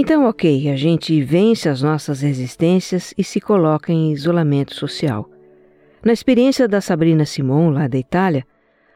Então, 0.02 0.24
ok, 0.24 0.70
a 0.70 0.76
gente 0.76 1.20
vence 1.20 1.68
as 1.68 1.82
nossas 1.82 2.22
resistências 2.22 3.12
e 3.18 3.22
se 3.22 3.38
coloca 3.38 3.92
em 3.92 4.12
isolamento 4.12 4.74
social. 4.74 5.28
Na 6.02 6.10
experiência 6.10 6.66
da 6.66 6.80
Sabrina 6.80 7.26
Simon, 7.26 7.68
lá 7.68 7.86
da 7.86 7.98
Itália, 7.98 8.46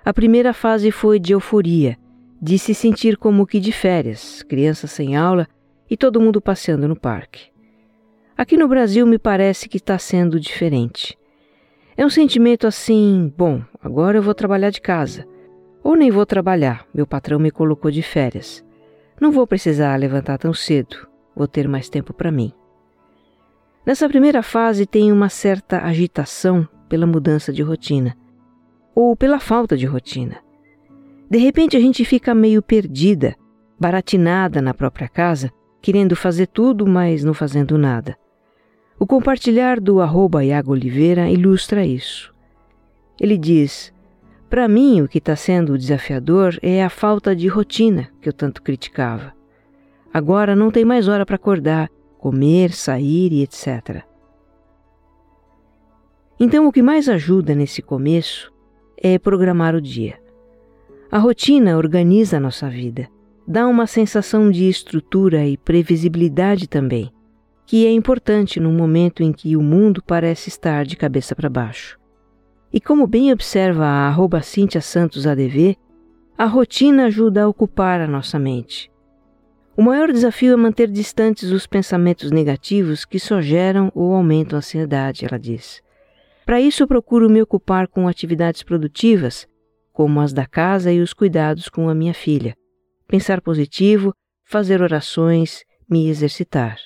a 0.03 0.15
primeira 0.15 0.55
fase 0.55 0.91
foi 0.91 1.21
de 1.21 1.35
euforia, 1.35 1.99
de 2.41 2.59
se 2.59 2.73
sentir 2.73 3.19
como 3.19 3.47
que 3.47 3.61
de 3.61 3.71
férias, 3.71 4.43
crianças 4.45 4.93
sem 4.93 5.15
aula 5.15 5.47
e 5.91 5.95
todo 5.95 6.19
mundo 6.19 6.41
passeando 6.41 6.89
no 6.89 6.99
parque. 6.99 7.51
Aqui 8.35 8.57
no 8.57 8.67
Brasil 8.67 9.07
me 9.07 9.19
parece 9.19 9.69
que 9.69 9.77
está 9.77 9.99
sendo 9.99 10.41
diferente. 10.41 11.19
É 11.99 12.07
um 12.07 12.11
sentimento 12.11 12.67
assim: 12.67 13.31
bom, 13.37 13.63
agora 13.83 14.17
eu 14.17 14.23
vou 14.23 14.33
trabalhar 14.33 14.71
de 14.71 14.81
casa. 14.81 15.29
Ou 15.83 15.97
nem 15.97 16.11
vou 16.11 16.25
trabalhar, 16.25 16.87
meu 16.95 17.07
patrão 17.07 17.39
me 17.39 17.51
colocou 17.51 17.91
de 17.91 18.01
férias. 18.01 18.65
Não 19.21 19.31
vou 19.31 19.47
precisar 19.47 19.97
levantar 19.97 20.39
tão 20.39 20.53
cedo, 20.53 21.07
vou 21.35 21.47
ter 21.47 21.69
mais 21.69 21.89
tempo 21.89 22.13
para 22.13 22.31
mim. 22.31 22.53
Nessa 23.87 24.09
primeira 24.09 24.43
fase 24.43 24.87
tem 24.87 25.13
uma 25.13 25.29
certa 25.29 25.85
agitação 25.85 26.67
pela 26.89 27.07
mudança 27.07 27.53
de 27.53 27.63
rotina 27.63 28.17
ou 28.95 29.15
pela 29.17 29.39
falta 29.39 29.77
de 29.77 29.87
rotina. 29.87 30.39
De 31.31 31.39
repente 31.39 31.77
a 31.77 31.81
gente 31.81 32.05
fica 32.05 32.35
meio 32.35 32.63
perdida, 32.63 33.37
baratinada 33.79 34.61
na 34.61 34.75
própria 34.75 35.09
casa, 35.09 35.53
querendo 35.81 36.17
fazer 36.17 36.47
tudo, 36.47 36.87
mas 36.87 37.23
não 37.23 37.35
fazendo 37.35 37.77
nada. 37.77 38.17
O 38.99 39.07
compartilhar 39.07 39.81
do 39.81 40.01
arroba 40.01 40.45
Iago 40.45 40.73
Oliveira 40.73 41.29
ilustra 41.29 41.85
isso. 41.85 42.35
Ele 43.21 43.37
diz: 43.37 43.93
Para 44.55 44.69
mim, 44.69 45.01
o 45.01 45.09
que 45.09 45.19
está 45.19 45.35
sendo 45.35 45.77
desafiador 45.77 46.57
é 46.63 46.85
a 46.85 46.89
falta 46.89 47.35
de 47.35 47.49
rotina 47.49 48.09
que 48.21 48.29
eu 48.29 48.33
tanto 48.33 48.63
criticava. 48.63 49.33
Agora 50.13 50.55
não 50.55 50.71
tem 50.71 50.85
mais 50.85 51.09
hora 51.09 51.27
para 51.27 51.35
acordar, 51.35 51.91
comer, 52.19 52.71
sair 52.71 53.33
e 53.33 53.43
etc. 53.43 54.05
Então, 56.39 56.69
o 56.69 56.73
que 56.73 56.83
mais 56.83 57.09
ajuda 57.09 57.53
nesse 57.53 57.83
começo 57.83 58.53
é 58.97 59.19
programar 59.19 59.75
o 59.75 59.81
dia. 59.81 60.21
A 61.11 61.19
rotina 61.19 61.77
organiza 61.77 62.37
a 62.37 62.41
nossa 62.41 62.71
vida, 62.71 63.09
dá 63.45 63.67
uma 63.67 63.89
sensação 63.89 64.53
de 64.53 64.69
estrutura 64.69 65.45
e 65.45 65.57
previsibilidade 65.57 66.69
também, 66.69 67.11
que 67.67 67.85
é 67.85 67.91
importante 67.91 68.61
no 68.61 68.71
momento 68.71 69.21
em 69.21 69.33
que 69.33 69.57
o 69.57 69.61
mundo 69.61 70.01
parece 70.01 70.49
estar 70.49 70.87
de 70.87 70.97
cabeça 70.97 71.35
para 71.35 71.51
baixo. 71.51 71.99
E 72.75 72.81
como 72.81 73.07
bem 73.07 73.33
observa 73.33 73.85
a 73.85 74.09
arroba 74.09 74.43
Cintia 74.43 74.81
Santos 74.81 75.29
ADV, 75.29 75.77
a 76.37 76.45
rotina 76.45 77.05
ajuda 77.05 77.45
a 77.45 77.49
ocupar 77.49 78.01
a 78.01 78.09
nossa 78.09 78.37
mente. 78.37 78.91
O 79.77 79.83
maior 79.83 80.11
desafio 80.11 80.55
é 80.55 80.57
manter 80.57 80.89
distantes 80.89 81.53
os 81.53 81.69
pensamentos 81.69 82.33
negativos 82.33 83.05
que 83.05 83.21
só 83.21 83.41
geram 83.41 83.93
ou 83.95 84.13
aumentam 84.13 84.57
a 84.57 84.59
ansiedade, 84.59 85.25
ela 85.25 85.39
diz. 85.39 85.81
Para 86.45 86.61
isso, 86.61 86.85
procuro 86.89 87.31
me 87.31 87.41
ocupar 87.41 87.87
com 87.87 88.09
atividades 88.09 88.65
produtivas, 88.65 89.47
como 89.93 90.21
as 90.21 90.33
da 90.33 90.45
casa 90.45 90.93
e 90.93 91.01
os 91.01 91.13
cuidados 91.13 91.69
com 91.69 91.89
a 91.89 91.95
minha 91.95 92.13
filha, 92.13 92.57
pensar 93.07 93.41
positivo, 93.41 94.13
fazer 94.43 94.83
orações, 94.83 95.63
me 95.89 96.09
exercitar. 96.09 96.79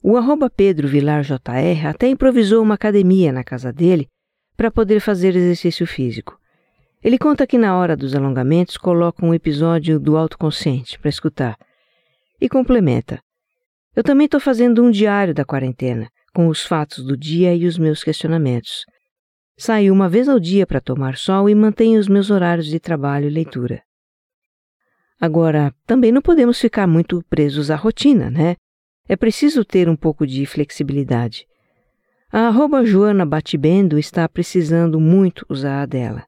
O 0.00 0.16
arroba 0.16 0.48
Pedro 0.48 0.86
Vilar 0.86 1.22
JR 1.22 1.88
até 1.88 2.06
improvisou 2.06 2.62
uma 2.62 2.74
academia 2.74 3.32
na 3.32 3.42
casa 3.42 3.72
dele 3.72 4.08
para 4.56 4.70
poder 4.70 5.00
fazer 5.00 5.34
exercício 5.34 5.86
físico. 5.86 6.38
Ele 7.02 7.18
conta 7.18 7.46
que 7.46 7.58
na 7.58 7.76
hora 7.76 7.96
dos 7.96 8.14
alongamentos 8.14 8.76
coloca 8.76 9.24
um 9.24 9.34
episódio 9.34 10.00
do 10.00 10.16
autoconsciente 10.16 10.98
para 10.98 11.10
escutar 11.10 11.56
e 12.40 12.48
complementa: 12.48 13.20
Eu 13.94 14.02
também 14.02 14.24
estou 14.24 14.40
fazendo 14.40 14.82
um 14.82 14.90
diário 14.90 15.34
da 15.34 15.44
quarentena 15.44 16.08
com 16.34 16.48
os 16.48 16.64
fatos 16.64 17.04
do 17.04 17.16
dia 17.16 17.54
e 17.54 17.66
os 17.66 17.78
meus 17.78 18.02
questionamentos. 18.02 18.84
Saio 19.56 19.92
uma 19.92 20.08
vez 20.08 20.28
ao 20.28 20.40
dia 20.40 20.66
para 20.66 20.80
tomar 20.80 21.16
sol 21.16 21.48
e 21.48 21.54
mantenho 21.54 22.00
os 22.00 22.08
meus 22.08 22.30
horários 22.30 22.66
de 22.66 22.80
trabalho 22.80 23.26
e 23.26 23.30
leitura. 23.30 23.82
Agora, 25.20 25.72
também 25.86 26.10
não 26.10 26.20
podemos 26.20 26.60
ficar 26.60 26.86
muito 26.88 27.22
presos 27.30 27.70
à 27.70 27.76
rotina, 27.76 28.30
né? 28.30 28.56
É 29.08 29.14
preciso 29.14 29.64
ter 29.64 29.88
um 29.88 29.94
pouco 29.94 30.26
de 30.26 30.44
flexibilidade. 30.44 31.46
A 32.36 32.48
arroba 32.48 32.84
Joana 32.84 33.24
Batibendo 33.24 33.96
está 33.96 34.28
precisando 34.28 34.98
muito 34.98 35.46
usar 35.48 35.82
a 35.82 35.86
dela. 35.86 36.24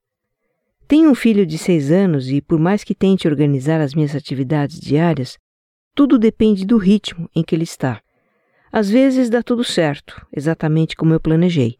Tenho 0.86 1.10
um 1.10 1.16
filho 1.16 1.44
de 1.44 1.58
seis 1.58 1.90
anos 1.90 2.30
e, 2.30 2.40
por 2.40 2.60
mais 2.60 2.84
que 2.84 2.94
tente 2.94 3.26
organizar 3.26 3.80
as 3.80 3.92
minhas 3.92 4.14
atividades 4.14 4.78
diárias, 4.78 5.36
tudo 5.96 6.16
depende 6.16 6.64
do 6.64 6.76
ritmo 6.76 7.28
em 7.34 7.42
que 7.42 7.56
ele 7.56 7.64
está. 7.64 8.00
Às 8.70 8.88
vezes 8.88 9.28
dá 9.28 9.42
tudo 9.42 9.64
certo, 9.64 10.24
exatamente 10.32 10.94
como 10.94 11.12
eu 11.12 11.18
planejei, 11.18 11.76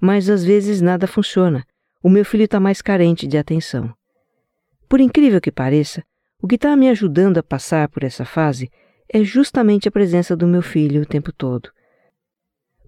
mas 0.00 0.30
às 0.30 0.42
vezes 0.42 0.80
nada 0.80 1.06
funciona. 1.06 1.62
O 2.02 2.08
meu 2.08 2.24
filho 2.24 2.44
está 2.44 2.58
mais 2.58 2.80
carente 2.80 3.26
de 3.26 3.36
atenção. 3.36 3.92
Por 4.88 5.00
incrível 5.00 5.38
que 5.38 5.52
pareça, 5.52 6.02
o 6.40 6.48
que 6.48 6.54
está 6.54 6.74
me 6.76 6.88
ajudando 6.88 7.36
a 7.36 7.42
passar 7.42 7.90
por 7.90 8.04
essa 8.04 8.24
fase 8.24 8.70
é 9.06 9.22
justamente 9.22 9.86
a 9.86 9.92
presença 9.92 10.34
do 10.34 10.46
meu 10.46 10.62
filho 10.62 11.02
o 11.02 11.06
tempo 11.06 11.30
todo. 11.30 11.75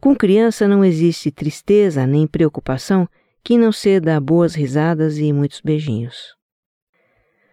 Com 0.01 0.15
criança 0.15 0.69
não 0.69 0.85
existe 0.85 1.31
tristeza 1.31 2.07
nem 2.07 2.27
preocupação 2.27 3.09
que 3.43 3.59
não 3.59 3.73
ceda 3.73 4.21
boas 4.21 4.55
risadas 4.55 5.19
e 5.19 5.33
muitos 5.33 5.61
beijinhos. 5.61 6.37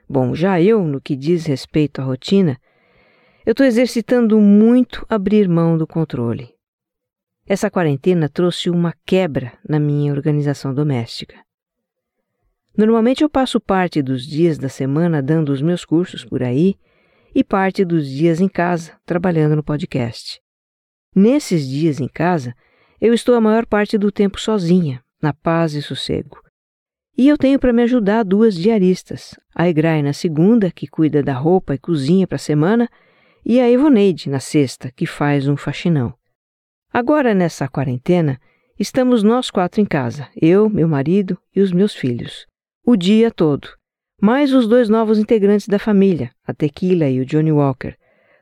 Bom, 0.08 0.36
já 0.36 0.62
eu, 0.62 0.84
no 0.84 1.02
que 1.02 1.16
diz 1.16 1.46
respeito 1.46 2.00
à 2.00 2.04
rotina, 2.04 2.58
eu 3.46 3.52
estou 3.52 3.66
exercitando 3.66 4.40
muito 4.40 5.06
abrir 5.10 5.50
mão 5.50 5.78
do 5.78 5.88
controle. 5.88 6.54
Essa 7.48 7.70
quarentena 7.72 8.30
trouxe 8.30 8.70
uma 8.70 8.94
quebra 9.06 9.54
na 9.68 9.80
minha 9.80 10.12
organização 10.12 10.74
doméstica. 10.74 11.36
Normalmente 12.78 13.24
eu 13.24 13.30
passo 13.30 13.60
parte 13.60 14.02
dos 14.02 14.26
dias 14.26 14.58
da 14.58 14.70
semana 14.70 15.22
dando 15.22 15.50
os 15.50 15.62
meus 15.62 15.86
cursos 15.86 16.26
por 16.26 16.44
aí 16.44 16.76
e 17.34 17.44
parte 17.44 17.84
dos 17.84 18.08
dias 18.08 18.40
em 18.40 18.48
casa, 18.48 18.94
trabalhando 19.06 19.56
no 19.56 19.64
podcast. 19.64 20.45
Nesses 21.16 21.66
dias 21.66 22.02
em 22.02 22.10
casa, 22.10 22.54
eu 23.00 23.14
estou 23.14 23.36
a 23.36 23.42
maior 23.42 23.66
parte 23.66 23.98
do 23.98 24.12
tempo 24.12 24.38
sozinha, 24.38 25.02
na 25.22 25.32
paz 25.32 25.74
e 25.74 25.82
sossego. 25.82 26.42
E 27.18 27.30
eu 27.30 27.38
tenho 27.38 27.58
para 27.58 27.72
me 27.72 27.84
ajudar 27.84 28.24
duas 28.24 28.54
diaristas, 28.54 29.34
a 29.56 29.70
Egrai 29.70 30.04
na 30.04 30.12
segunda, 30.12 30.70
que 30.70 30.86
cuida 30.86 31.24
da 31.24 31.34
roupa 31.34 31.74
e 31.74 31.78
cozinha 31.78 32.28
para 32.28 32.36
a 32.36 32.40
semana, 32.40 32.90
e 33.46 33.62
a 33.62 33.72
Ivoneide, 33.72 34.30
na 34.30 34.42
sexta, 34.42 34.92
que 34.92 35.06
faz 35.06 35.48
um 35.48 35.56
faxinão. 35.56 36.14
Agora, 36.92 37.34
nessa 37.34 37.70
quarentena, 37.70 38.38
estamos 38.78 39.24
nós 39.24 39.50
quatro 39.50 39.80
em 39.80 39.86
casa, 39.86 40.28
eu, 40.36 40.70
meu 40.70 40.88
marido 40.88 41.38
e 41.56 41.62
os 41.62 41.72
meus 41.72 41.96
filhos, 41.96 42.46
o 42.86 42.98
dia 42.98 43.32
todo, 43.32 43.70
mais 44.22 44.54
os 44.54 44.68
dois 44.68 44.90
novos 44.90 45.18
integrantes 45.18 45.68
da 45.70 45.80
família, 45.80 46.32
a 46.46 46.54
Tequila 46.54 47.08
e 47.08 47.22
o 47.22 47.26
Johnny 47.26 47.54
Walker, 47.54 47.96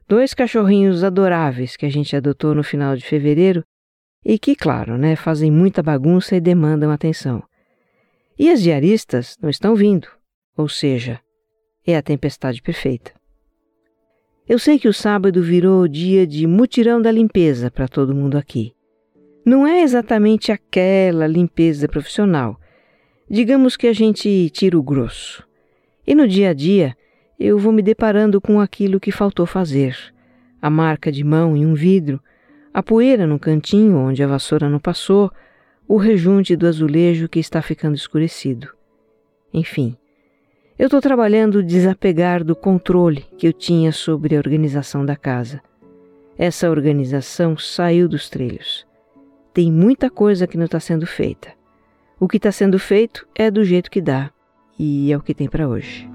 dois 0.08 0.34
cachorrinhos 0.34 1.04
adoráveis 1.04 1.76
que 1.76 1.86
a 1.86 1.90
gente 1.90 2.16
adotou 2.16 2.54
no 2.54 2.64
final 2.64 2.96
de 2.96 3.06
fevereiro 3.06 3.64
e 4.26 4.40
que, 4.40 4.56
claro, 4.56 4.98
né, 4.98 5.16
fazem 5.16 5.52
muita 5.52 5.84
bagunça 5.84 6.36
e 6.36 6.42
demandam 6.42 6.92
atenção. 6.92 7.44
E 8.38 8.50
as 8.50 8.62
diaristas 8.62 9.38
não 9.42 9.50
estão 9.50 9.76
vindo, 9.76 10.08
ou 10.58 10.68
seja, 10.68 11.20
é 11.86 11.96
a 11.96 12.02
tempestade 12.02 12.62
perfeita. 12.62 13.12
Eu 14.48 14.60
sei 14.60 14.78
que 14.78 14.88
o 14.88 14.94
sábado 14.94 15.42
virou 15.42 15.88
dia 15.88 16.28
de 16.28 16.46
mutirão 16.46 17.02
da 17.02 17.12
limpeza 17.12 17.72
para 17.72 17.88
todo 17.88 18.16
mundo 18.16 18.38
aqui. 18.38 18.74
Não 19.46 19.68
é 19.68 19.82
exatamente 19.82 20.52
aquela 20.52 21.28
limpeza 21.28 21.88
profissional. 21.88 22.60
Digamos 23.30 23.78
que 23.78 23.88
a 23.88 23.94
gente 23.94 24.50
tira 24.50 24.78
o 24.78 24.84
grosso. 24.84 25.48
E 26.06 26.14
no 26.14 26.28
dia 26.28 26.50
a 26.50 26.54
dia, 26.54 26.96
eu 27.44 27.60
vou 27.60 27.74
me 27.74 27.82
deparando 27.82 28.40
com 28.40 28.62
aquilo 28.62 29.02
que 29.02 29.12
faltou 29.12 29.46
fazer: 29.46 29.98
a 30.62 30.70
marca 30.70 31.12
de 31.12 31.24
mão 31.26 31.58
em 31.58 31.66
um 31.66 31.74
vidro, 31.74 32.22
a 32.74 32.82
poeira 32.82 33.28
no 33.28 33.38
cantinho 33.38 33.98
onde 33.98 34.24
a 34.24 34.28
vassoura 34.28 34.70
não 34.70 34.80
passou, 34.80 35.30
o 35.86 35.98
rejunte 35.98 36.56
do 36.56 36.66
azulejo 36.66 37.28
que 37.28 37.40
está 37.40 37.62
ficando 37.62 37.96
escurecido. 37.96 38.70
Enfim, 39.54 39.98
eu 40.80 40.86
estou 40.86 41.02
trabalhando 41.02 41.62
desapegar 41.62 42.46
do 42.46 42.56
controle 42.56 43.26
que 43.38 43.46
eu 43.46 43.52
tinha 43.52 43.92
sobre 43.92 44.36
a 44.36 44.40
organização 44.40 45.06
da 45.06 45.18
casa. 45.18 45.62
Essa 46.38 46.70
organização 46.70 47.58
saiu 47.58 48.08
dos 48.08 48.30
trilhos. 48.30 48.88
Tem 49.54 49.72
muita 49.72 50.10
coisa 50.10 50.48
que 50.48 50.58
não 50.58 50.66
está 50.66 50.80
sendo 50.80 51.06
feita. 51.06 51.52
O 52.20 52.28
que 52.28 52.38
está 52.38 52.52
sendo 52.54 52.80
feito 52.80 53.28
é 53.36 53.52
do 53.52 53.66
jeito 53.66 53.92
que 53.92 54.02
dá, 54.02 54.32
e 54.80 55.12
é 55.12 55.18
o 55.18 55.22
que 55.22 55.36
tem 55.36 55.48
para 55.48 55.68
hoje. 55.68 56.13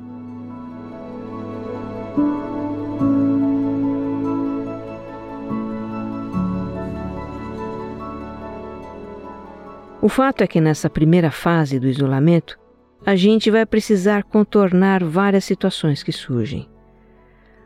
O 10.01 10.09
fato 10.09 10.43
é 10.43 10.47
que 10.47 10.61
nessa 10.61 10.89
primeira 10.89 11.29
fase 11.29 11.81
do 11.81 11.89
isolamento, 11.89 12.57
a 13.05 13.17
gente 13.17 13.51
vai 13.51 13.67
precisar 13.67 14.23
contornar 14.23 15.03
várias 15.03 15.45
situações 15.45 16.05
que 16.05 16.13
surgem. 16.13 16.69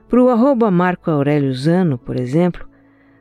Para 0.09 0.23
o 0.23 0.31
arroba 0.31 0.71
Marco 0.71 1.11
Aurélio 1.11 1.53
Zano, 1.53 1.99
por 1.99 2.19
exemplo, 2.19 2.67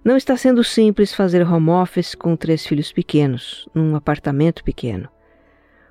não 0.04 0.16
está 0.16 0.38
sendo 0.38 0.64
simples 0.64 1.14
fazer 1.14 1.46
home 1.46 1.70
office 1.72 2.16
com 2.16 2.38
três 2.38 2.66
filhos 2.66 2.94
pequenos, 2.94 3.68
num 3.76 3.98
apartamento 3.98 4.64
pequeno. 4.64 5.10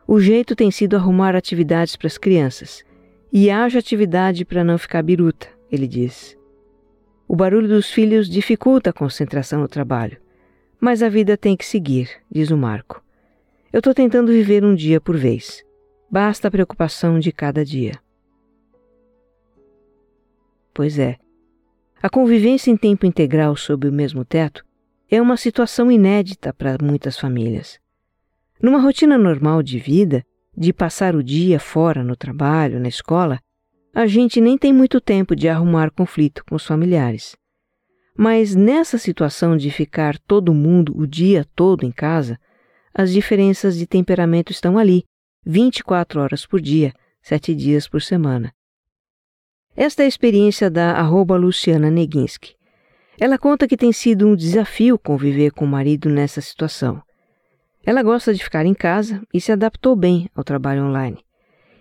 O 0.07 0.19
jeito 0.19 0.57
tem 0.57 0.71
sido 0.71 0.97
arrumar 0.97 1.37
atividades 1.37 1.97
para 1.97 2.07
as 2.07 2.17
crianças, 2.17 2.83
e 3.31 3.51
haja 3.51 3.79
atividade 3.79 4.47
para 4.47 4.65
não 4.65 4.79
ficar 4.79 5.03
biruta, 5.03 5.47
ele 5.71 5.87
diz. 5.87 6.39
O 7.29 7.37
barulho 7.37 7.69
dos 7.69 7.91
filhos 7.91 8.31
dificulta 8.31 8.91
a 8.91 8.95
concentração 8.95 9.61
no 9.61 9.69
trabalho, 9.69 10.17
mas 10.81 11.03
a 11.03 11.09
vida 11.11 11.37
tem 11.37 11.55
que 11.55 11.67
seguir, 11.67 12.11
diz 12.31 12.51
o 12.51 12.57
Marco. 12.57 13.03
Eu 13.73 13.79
estou 13.79 13.95
tentando 13.95 14.33
viver 14.33 14.65
um 14.65 14.75
dia 14.75 15.01
por 15.01 15.17
vez. 15.17 15.65
Basta 16.11 16.49
a 16.49 16.51
preocupação 16.51 17.21
de 17.21 17.31
cada 17.31 17.65
dia. 17.65 17.93
Pois 20.75 20.99
é, 20.99 21.19
a 22.03 22.11
convivência 22.11 22.71
em 22.71 22.77
tempo 22.77 23.07
integral 23.07 23.55
sob 23.55 23.87
o 23.87 23.93
mesmo 23.93 24.25
teto 24.25 24.65
é 25.09 25.23
uma 25.23 25.37
situação 25.37 25.89
inédita 25.91 26.53
para 26.53 26.79
muitas 26.83 27.17
famílias. 27.17 27.79
Numa 28.61 28.81
rotina 28.81 29.17
normal 29.17 29.63
de 29.63 29.79
vida, 29.79 30.25
de 30.57 30.73
passar 30.73 31.15
o 31.15 31.23
dia 31.23 31.61
fora 31.61 32.03
no 32.03 32.17
trabalho, 32.17 32.81
na 32.81 32.89
escola, 32.89 33.39
a 33.95 34.05
gente 34.05 34.41
nem 34.41 34.59
tem 34.59 34.73
muito 34.73 35.01
tempo 35.01 35.37
de 35.37 35.49
arrumar 35.49 35.93
conflito 35.93 36.45
com 36.45 36.57
os 36.57 36.67
familiares. 36.67 37.37
Mas 38.17 38.57
nessa 38.57 38.99
situação 38.99 39.57
de 39.57 39.71
ficar 39.71 40.19
todo 40.19 40.53
mundo 40.53 40.93
o 40.97 41.07
dia 41.07 41.47
todo 41.55 41.85
em 41.85 41.93
casa, 41.93 42.37
as 42.95 43.13
diferenças 43.13 43.77
de 43.77 43.87
temperamento 43.87 44.53
estão 44.53 44.79
ali, 44.79 45.05
24 45.45 46.21
horas 46.21 46.45
por 46.45 46.61
dia, 46.61 46.93
7 47.23 47.55
dias 47.55 47.89
por 47.89 48.03
semana. 48.03 48.53
Esta 49.77 50.03
é 50.03 50.07
a 50.07 50.09
experiência 50.09 50.71
da 50.71 50.93
arroba 50.93 51.37
Luciana 51.37 51.91
Neginski. 51.91 52.55
Ela 53.19 53.39
conta 53.39 53.69
que 53.69 53.77
tem 53.77 53.93
sido 53.93 54.27
um 54.27 54.35
desafio 54.35 54.99
conviver 54.99 55.53
com 55.53 55.65
o 55.65 55.69
marido 55.69 56.09
nessa 56.09 56.41
situação. 56.41 57.03
Ela 57.85 58.03
gosta 58.03 58.35
de 58.35 58.43
ficar 58.43 58.67
em 58.67 58.75
casa 58.75 59.23
e 59.33 59.41
se 59.41 59.53
adaptou 59.53 59.95
bem 59.97 60.29
ao 60.35 60.45
trabalho 60.45 60.85
online. 60.85 61.19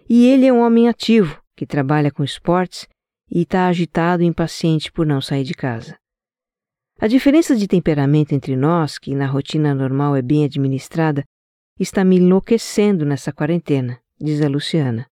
E 0.09 0.27
ele 0.27 0.45
é 0.45 0.53
um 0.53 0.61
homem 0.61 0.87
ativo, 0.87 1.41
que 1.55 1.65
trabalha 1.65 2.11
com 2.11 2.23
esportes 2.23 2.87
e 3.29 3.41
está 3.41 3.67
agitado 3.67 4.23
e 4.23 4.25
impaciente 4.25 4.91
por 4.91 5.05
não 5.05 5.21
sair 5.21 5.43
de 5.43 5.53
casa. 5.53 5.97
A 7.01 7.07
diferença 7.07 7.55
de 7.55 7.65
temperamento 7.65 8.33
entre 8.33 8.57
nós, 8.57 8.97
que 8.97 9.15
na 9.15 9.25
rotina 9.25 9.73
normal 9.73 10.17
é 10.17 10.21
bem 10.21 10.43
administrada, 10.43 11.23
está 11.79 12.03
me 12.03 12.17
enlouquecendo 12.17 13.05
nessa 13.05 13.31
quarentena, 13.31 13.97
diz 14.19 14.41
a 14.41 14.49
Luciana. 14.49 15.07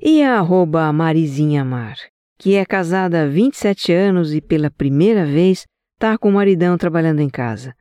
E 0.00 0.22
a 0.22 0.38
arroba 0.38 0.90
Marizinha 0.94 1.62
Mar, 1.62 1.98
que 2.38 2.54
é 2.54 2.64
casada 2.64 3.22
há 3.22 3.26
27 3.26 3.92
anos 3.92 4.32
e 4.32 4.40
pela 4.40 4.70
primeira 4.70 5.26
vez 5.26 5.66
está 5.92 6.16
com 6.16 6.30
o 6.30 6.32
maridão 6.32 6.78
trabalhando 6.78 7.20
em 7.20 7.28
casa. 7.28 7.74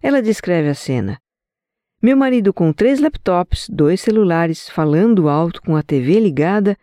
Ela 0.00 0.22
descreve 0.22 0.68
a 0.68 0.74
cena. 0.74 1.18
Meu 2.00 2.16
marido 2.16 2.54
com 2.54 2.72
três 2.72 3.00
laptops, 3.00 3.68
dois 3.68 4.00
celulares, 4.00 4.68
falando 4.68 5.28
alto 5.28 5.60
com 5.60 5.74
a 5.74 5.82
TV 5.82 6.20
ligada 6.20 6.76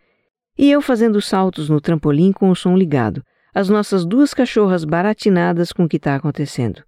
e 0.57 0.69
eu 0.69 0.81
fazendo 0.81 1.21
saltos 1.21 1.69
no 1.69 1.79
trampolim 1.79 2.33
com 2.33 2.49
o 2.49 2.55
som 2.57 2.75
ligado. 2.75 3.23
As 3.53 3.67
nossas 3.67 4.05
duas 4.05 4.33
cachorras 4.33 4.85
baratinadas 4.85 5.73
com 5.73 5.83
o 5.83 5.89
que 5.89 5.97
está 5.97 6.15
acontecendo. 6.15 6.81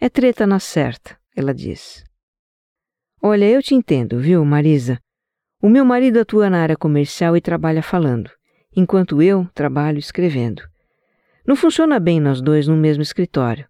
É 0.00 0.08
treta 0.08 0.46
na 0.46 0.58
certa, 0.58 1.18
ela 1.36 1.52
diz. 1.52 2.02
Olha, 3.20 3.44
eu 3.44 3.62
te 3.62 3.74
entendo, 3.74 4.18
viu, 4.18 4.42
Marisa? 4.42 4.98
O 5.60 5.68
meu 5.68 5.84
marido 5.84 6.18
atua 6.18 6.48
na 6.48 6.62
área 6.62 6.76
comercial 6.76 7.36
e 7.36 7.40
trabalha 7.40 7.82
falando, 7.82 8.30
enquanto 8.74 9.20
eu 9.20 9.46
trabalho 9.54 9.98
escrevendo. 9.98 10.62
Não 11.46 11.54
funciona 11.54 12.00
bem 12.00 12.18
nós 12.18 12.40
dois 12.40 12.66
no 12.66 12.78
mesmo 12.78 13.02
escritório. 13.02 13.68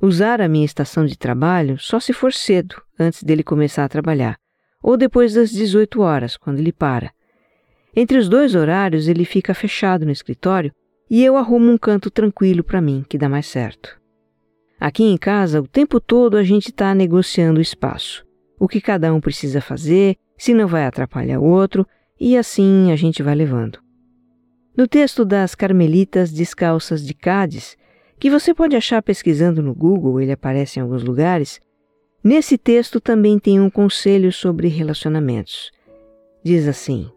Usar 0.00 0.40
a 0.40 0.48
minha 0.48 0.64
estação 0.64 1.06
de 1.06 1.16
trabalho 1.16 1.78
só 1.78 2.00
se 2.00 2.12
for 2.12 2.32
cedo, 2.32 2.82
antes 2.98 3.22
dele 3.22 3.44
começar 3.44 3.84
a 3.84 3.88
trabalhar, 3.88 4.36
ou 4.82 4.96
depois 4.96 5.34
das 5.34 5.50
18 5.52 6.00
horas, 6.00 6.36
quando 6.36 6.58
ele 6.58 6.72
para. 6.72 7.12
Entre 7.94 8.18
os 8.18 8.28
dois 8.28 8.56
horários, 8.56 9.06
ele 9.06 9.24
fica 9.24 9.54
fechado 9.54 10.04
no 10.04 10.10
escritório 10.10 10.74
e 11.12 11.22
eu 11.22 11.36
arrumo 11.36 11.70
um 11.70 11.76
canto 11.76 12.10
tranquilo 12.10 12.64
para 12.64 12.80
mim, 12.80 13.04
que 13.06 13.18
dá 13.18 13.28
mais 13.28 13.46
certo. 13.46 14.00
Aqui 14.80 15.04
em 15.04 15.18
casa, 15.18 15.60
o 15.60 15.68
tempo 15.68 16.00
todo 16.00 16.38
a 16.38 16.42
gente 16.42 16.70
está 16.70 16.94
negociando 16.94 17.58
o 17.58 17.62
espaço, 17.62 18.24
o 18.58 18.66
que 18.66 18.80
cada 18.80 19.12
um 19.12 19.20
precisa 19.20 19.60
fazer, 19.60 20.16
se 20.38 20.54
não 20.54 20.66
vai 20.66 20.86
atrapalhar 20.86 21.38
o 21.38 21.44
outro, 21.44 21.86
e 22.18 22.34
assim 22.34 22.90
a 22.90 22.96
gente 22.96 23.22
vai 23.22 23.34
levando. 23.34 23.78
No 24.74 24.88
texto 24.88 25.22
das 25.22 25.54
Carmelitas 25.54 26.32
Descalças 26.32 27.04
de 27.04 27.12
Cádiz, 27.12 27.76
que 28.18 28.30
você 28.30 28.54
pode 28.54 28.74
achar 28.74 29.02
pesquisando 29.02 29.62
no 29.62 29.74
Google, 29.74 30.18
ele 30.18 30.32
aparece 30.32 30.78
em 30.78 30.82
alguns 30.82 31.04
lugares. 31.04 31.60
Nesse 32.24 32.56
texto 32.56 33.02
também 33.02 33.38
tem 33.38 33.60
um 33.60 33.68
conselho 33.68 34.32
sobre 34.32 34.66
relacionamentos. 34.68 35.70
Diz 36.42 36.66
assim: 36.66 37.10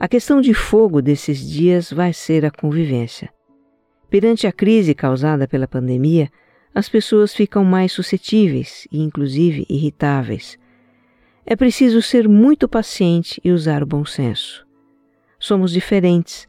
A 0.00 0.06
questão 0.06 0.40
de 0.40 0.54
fogo 0.54 1.02
desses 1.02 1.40
dias 1.40 1.92
vai 1.92 2.12
ser 2.12 2.44
a 2.46 2.52
convivência. 2.52 3.30
Perante 4.08 4.46
a 4.46 4.52
crise 4.52 4.94
causada 4.94 5.48
pela 5.48 5.66
pandemia, 5.66 6.30
as 6.72 6.88
pessoas 6.88 7.34
ficam 7.34 7.64
mais 7.64 7.90
suscetíveis 7.90 8.86
e, 8.92 9.02
inclusive, 9.02 9.66
irritáveis. 9.68 10.56
É 11.44 11.56
preciso 11.56 12.00
ser 12.00 12.28
muito 12.28 12.68
paciente 12.68 13.40
e 13.42 13.50
usar 13.50 13.82
o 13.82 13.86
bom 13.86 14.04
senso. 14.04 14.64
Somos 15.38 15.72
diferentes 15.72 16.46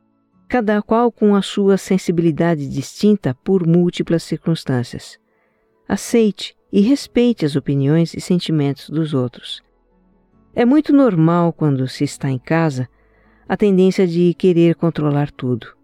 cada 0.48 0.82
qual 0.82 1.12
com 1.12 1.36
a 1.36 1.42
sua 1.42 1.78
sensibilidade 1.78 2.68
distinta 2.68 3.36
por 3.44 3.68
múltiplas 3.68 4.24
circunstâncias. 4.24 5.20
Aceite 5.88 6.56
e 6.72 6.82
respeite 6.82 7.46
as 7.46 7.56
opiniões 7.56 8.14
e 8.14 8.22
sentimentos 8.22 8.90
dos 8.90 9.14
outros. 9.14 9.64
É 10.56 10.66
muito 10.66 10.92
normal 10.92 11.54
quando 11.54 11.88
se 11.88 12.04
está 12.04 12.30
em 12.30 12.40
casa 12.40 12.90
a 13.50 13.58
tendência 13.58 14.06
de 14.06 14.32
querer 14.36 14.76
controlar 14.76 15.32
tudo. 15.32 15.76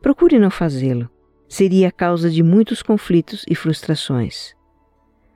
Procure 0.00 0.38
não 0.38 0.50
fazê-lo. 0.50 1.10
Seria 1.46 1.88
a 1.88 1.92
causa 1.92 2.30
de 2.30 2.42
muitos 2.42 2.82
conflitos 2.82 3.44
e 3.46 3.54
frustrações. 3.54 4.54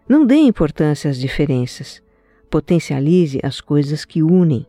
Não 0.08 0.24
dê 0.24 0.36
importância 0.36 1.10
às 1.10 1.18
diferenças. 1.18 2.02
Potencialize 2.50 3.38
as 3.42 3.60
coisas 3.60 4.06
que 4.06 4.22
unem. 4.22 4.66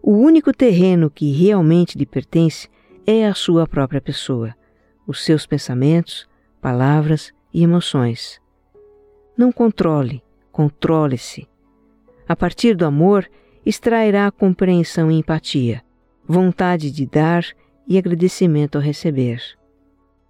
O 0.00 0.12
único 0.12 0.52
terreno 0.52 1.10
que 1.10 1.32
realmente 1.32 1.98
lhe 1.98 2.06
pertence 2.06 2.68
é 3.04 3.26
a 3.26 3.34
sua 3.34 3.66
própria 3.66 4.00
pessoa, 4.00 4.54
os 5.08 5.24
seus 5.24 5.44
pensamentos, 5.44 6.28
palavras 6.60 7.32
e 7.52 7.64
emoções. 7.64 8.40
Não 9.36 9.50
controle, 9.50 10.22
controle-se. 10.52 11.48
A 12.28 12.36
partir 12.36 12.76
do 12.76 12.84
amor, 12.84 13.28
extrairá 13.64 14.30
compreensão 14.30 15.10
e 15.10 15.18
empatia, 15.18 15.82
vontade 16.26 16.90
de 16.90 17.06
dar 17.06 17.44
e 17.86 17.96
agradecimento 17.96 18.76
ao 18.76 18.82
receber. 18.82 19.40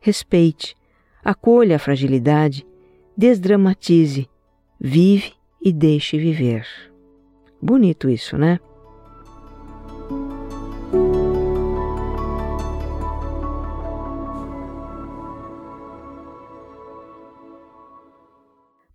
Respeite, 0.00 0.76
acolha 1.24 1.76
a 1.76 1.78
fragilidade, 1.78 2.66
desdramatize, 3.16 4.28
vive 4.78 5.32
e 5.61 5.72
deixe 5.72 6.18
viver. 6.18 6.66
Bonito 7.61 8.09
isso, 8.09 8.37
né? 8.37 8.61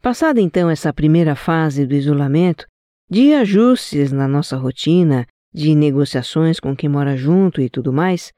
Passada 0.02 0.42
então 0.42 0.70
essa 0.70 0.92
primeira 0.92 1.36
fase 1.36 1.86
do 1.86 1.94
isolamento, 1.94 2.66
de 3.10 3.34
ajustes 3.34 4.12
na 4.12 4.28
nossa 4.28 4.58
rotina, 4.58 5.28
de 5.54 5.76
negociações 5.76 6.60
com 6.60 6.76
quem 6.76 6.90
mora 6.90 7.16
junto 7.16 7.62
e 7.62 7.70
tudo 7.70 7.92
mais, 7.92 8.32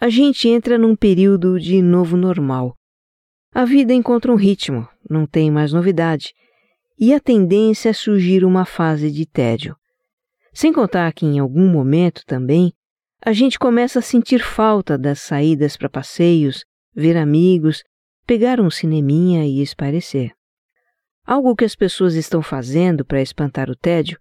a 0.00 0.08
gente 0.08 0.48
entra 0.48 0.78
num 0.78 0.96
período 0.96 1.58
de 1.58 1.80
novo 1.80 2.16
normal. 2.16 2.76
A 3.52 3.64
vida 3.64 3.92
encontra 3.92 4.32
um 4.32 4.36
ritmo, 4.36 4.88
não 5.08 5.26
tem 5.26 5.50
mais 5.50 5.72
novidade, 5.72 6.34
e 6.98 7.12
a 7.12 7.20
tendência 7.20 7.90
é 7.90 7.92
surgir 7.92 8.44
uma 8.44 8.64
fase 8.64 9.10
de 9.10 9.26
tédio. 9.26 9.76
Sem 10.52 10.72
contar 10.72 11.12
que 11.12 11.26
em 11.26 11.38
algum 11.38 11.68
momento 11.68 12.24
também 12.26 12.72
a 13.24 13.32
gente 13.32 13.58
começa 13.58 13.98
a 13.98 14.02
sentir 14.02 14.40
falta 14.40 14.98
das 14.98 15.20
saídas 15.20 15.76
para 15.76 15.88
passeios, 15.88 16.64
ver 16.94 17.16
amigos, 17.16 17.82
pegar 18.26 18.60
um 18.60 18.70
cineminha 18.70 19.46
e 19.46 19.62
esparecer. 19.62 20.32
Algo 21.24 21.56
que 21.56 21.64
as 21.64 21.74
pessoas 21.74 22.14
estão 22.14 22.42
fazendo 22.42 23.04
para 23.04 23.22
espantar 23.22 23.70
o 23.70 23.76
tédio 23.76 24.18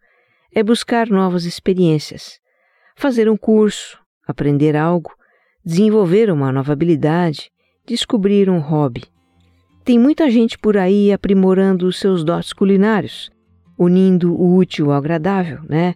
é 0.53 0.61
buscar 0.63 1.09
novas 1.09 1.45
experiências, 1.45 2.39
fazer 2.95 3.29
um 3.29 3.37
curso, 3.37 3.99
aprender 4.27 4.75
algo, 4.75 5.11
desenvolver 5.65 6.31
uma 6.31 6.51
nova 6.51 6.73
habilidade, 6.73 7.51
descobrir 7.85 8.49
um 8.49 8.59
hobby. 8.59 9.03
Tem 9.83 9.99
muita 9.99 10.29
gente 10.29 10.57
por 10.57 10.77
aí 10.77 11.11
aprimorando 11.11 11.87
os 11.87 11.99
seus 11.99 12.23
dotes 12.23 12.53
culinários, 12.53 13.29
unindo 13.77 14.33
o 14.33 14.55
útil 14.55 14.91
ao 14.91 14.97
agradável, 14.97 15.59
né? 15.67 15.95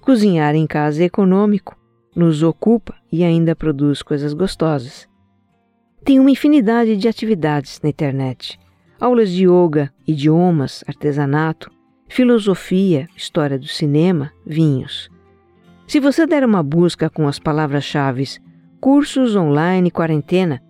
Cozinhar 0.00 0.54
em 0.54 0.66
casa 0.66 1.02
é 1.02 1.06
econômico, 1.06 1.76
nos 2.14 2.42
ocupa 2.42 2.94
e 3.10 3.24
ainda 3.24 3.56
produz 3.56 4.02
coisas 4.02 4.32
gostosas. 4.32 5.08
Tem 6.04 6.20
uma 6.20 6.30
infinidade 6.30 6.96
de 6.96 7.08
atividades 7.08 7.80
na 7.82 7.88
internet 7.88 8.58
aulas 9.00 9.30
de 9.30 9.46
yoga, 9.46 9.92
idiomas, 10.06 10.82
artesanato, 10.86 11.70
filosofia, 12.08 13.08
história 13.16 13.58
do 13.58 13.66
cinema, 13.66 14.32
vinhos. 14.46 15.08
Se 15.86 16.00
você 16.00 16.26
der 16.26 16.44
uma 16.44 16.62
busca 16.62 17.08
com 17.08 17.28
as 17.28 17.38
palavras-chave 17.38 18.38
cursos 18.80 19.34
online 19.34 19.90
quarentena, 19.90 20.62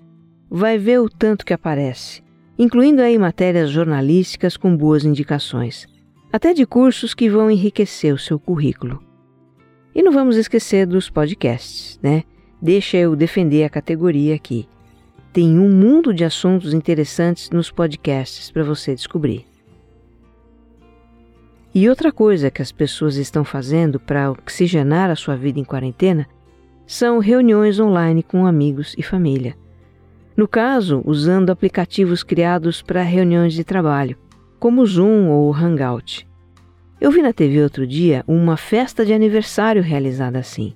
vai 0.50 0.78
ver 0.78 1.00
o 1.00 1.08
tanto 1.08 1.44
que 1.44 1.52
aparece, 1.52 2.22
incluindo 2.58 3.02
aí 3.02 3.18
matérias 3.18 3.70
jornalísticas 3.70 4.56
com 4.56 4.76
boas 4.76 5.04
indicações, 5.04 5.86
até 6.32 6.54
de 6.54 6.64
cursos 6.64 7.14
que 7.14 7.28
vão 7.28 7.50
enriquecer 7.50 8.14
o 8.14 8.18
seu 8.18 8.38
currículo. 8.38 9.02
E 9.94 10.02
não 10.02 10.12
vamos 10.12 10.36
esquecer 10.36 10.86
dos 10.86 11.10
podcasts, 11.10 11.98
né? 12.02 12.24
Deixa 12.60 12.96
eu 12.96 13.16
defender 13.16 13.64
a 13.64 13.70
categoria 13.70 14.34
aqui 14.34 14.68
tem 15.36 15.58
um 15.58 15.68
mundo 15.68 16.14
de 16.14 16.24
assuntos 16.24 16.72
interessantes 16.72 17.50
nos 17.50 17.70
podcasts 17.70 18.50
para 18.50 18.64
você 18.64 18.94
descobrir. 18.94 19.44
E 21.76 21.90
outra 21.90 22.10
coisa 22.10 22.50
que 22.50 22.62
as 22.62 22.72
pessoas 22.72 23.16
estão 23.16 23.44
fazendo 23.44 24.00
para 24.00 24.30
oxigenar 24.30 25.10
a 25.10 25.14
sua 25.14 25.36
vida 25.36 25.60
em 25.60 25.62
quarentena 25.62 26.26
são 26.86 27.18
reuniões 27.18 27.78
online 27.78 28.22
com 28.22 28.46
amigos 28.46 28.94
e 28.96 29.02
família. 29.02 29.54
No 30.34 30.48
caso, 30.48 31.02
usando 31.04 31.50
aplicativos 31.50 32.22
criados 32.22 32.80
para 32.80 33.02
reuniões 33.02 33.52
de 33.52 33.62
trabalho, 33.62 34.16
como 34.58 34.80
o 34.80 34.86
Zoom 34.86 35.28
ou 35.28 35.50
o 35.50 35.54
Hangout. 35.54 36.26
Eu 36.98 37.10
vi 37.10 37.20
na 37.20 37.34
TV 37.34 37.62
outro 37.62 37.86
dia 37.86 38.24
uma 38.26 38.56
festa 38.56 39.04
de 39.04 39.12
aniversário 39.12 39.82
realizada 39.82 40.38
assim. 40.38 40.72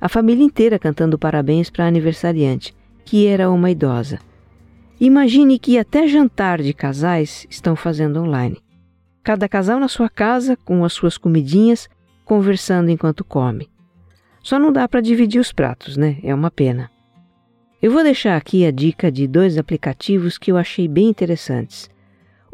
A 0.00 0.08
família 0.08 0.42
inteira 0.42 0.78
cantando 0.78 1.18
parabéns 1.18 1.68
para 1.68 1.84
a 1.84 1.88
aniversariante, 1.88 2.74
que 3.04 3.26
era 3.26 3.50
uma 3.50 3.70
idosa. 3.70 4.18
Imagine 4.98 5.58
que 5.58 5.76
até 5.76 6.08
jantar 6.08 6.62
de 6.62 6.72
casais 6.72 7.46
estão 7.50 7.76
fazendo 7.76 8.22
online. 8.22 8.56
Cada 9.22 9.48
casal 9.48 9.78
na 9.78 9.88
sua 9.88 10.08
casa, 10.08 10.56
com 10.56 10.84
as 10.84 10.92
suas 10.92 11.18
comidinhas, 11.18 11.88
conversando 12.24 12.90
enquanto 12.90 13.24
come. 13.24 13.68
Só 14.42 14.58
não 14.58 14.72
dá 14.72 14.88
para 14.88 15.00
dividir 15.00 15.40
os 15.40 15.52
pratos, 15.52 15.96
né? 15.96 16.18
É 16.22 16.34
uma 16.34 16.50
pena. 16.50 16.90
Eu 17.82 17.90
vou 17.90 18.02
deixar 18.02 18.36
aqui 18.36 18.64
a 18.64 18.70
dica 18.70 19.10
de 19.10 19.26
dois 19.26 19.58
aplicativos 19.58 20.38
que 20.38 20.50
eu 20.50 20.56
achei 20.56 20.86
bem 20.86 21.08
interessantes. 21.08 21.88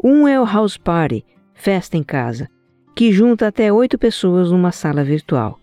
Um 0.01 0.27
é 0.27 0.39
o 0.39 0.45
House 0.45 0.77
Party, 0.77 1.25
Festa 1.53 1.97
em 1.97 2.03
Casa, 2.03 2.47
que 2.95 3.11
junta 3.11 3.47
até 3.47 3.71
oito 3.71 3.97
pessoas 3.97 4.51
numa 4.51 4.71
sala 4.71 5.03
virtual. 5.03 5.59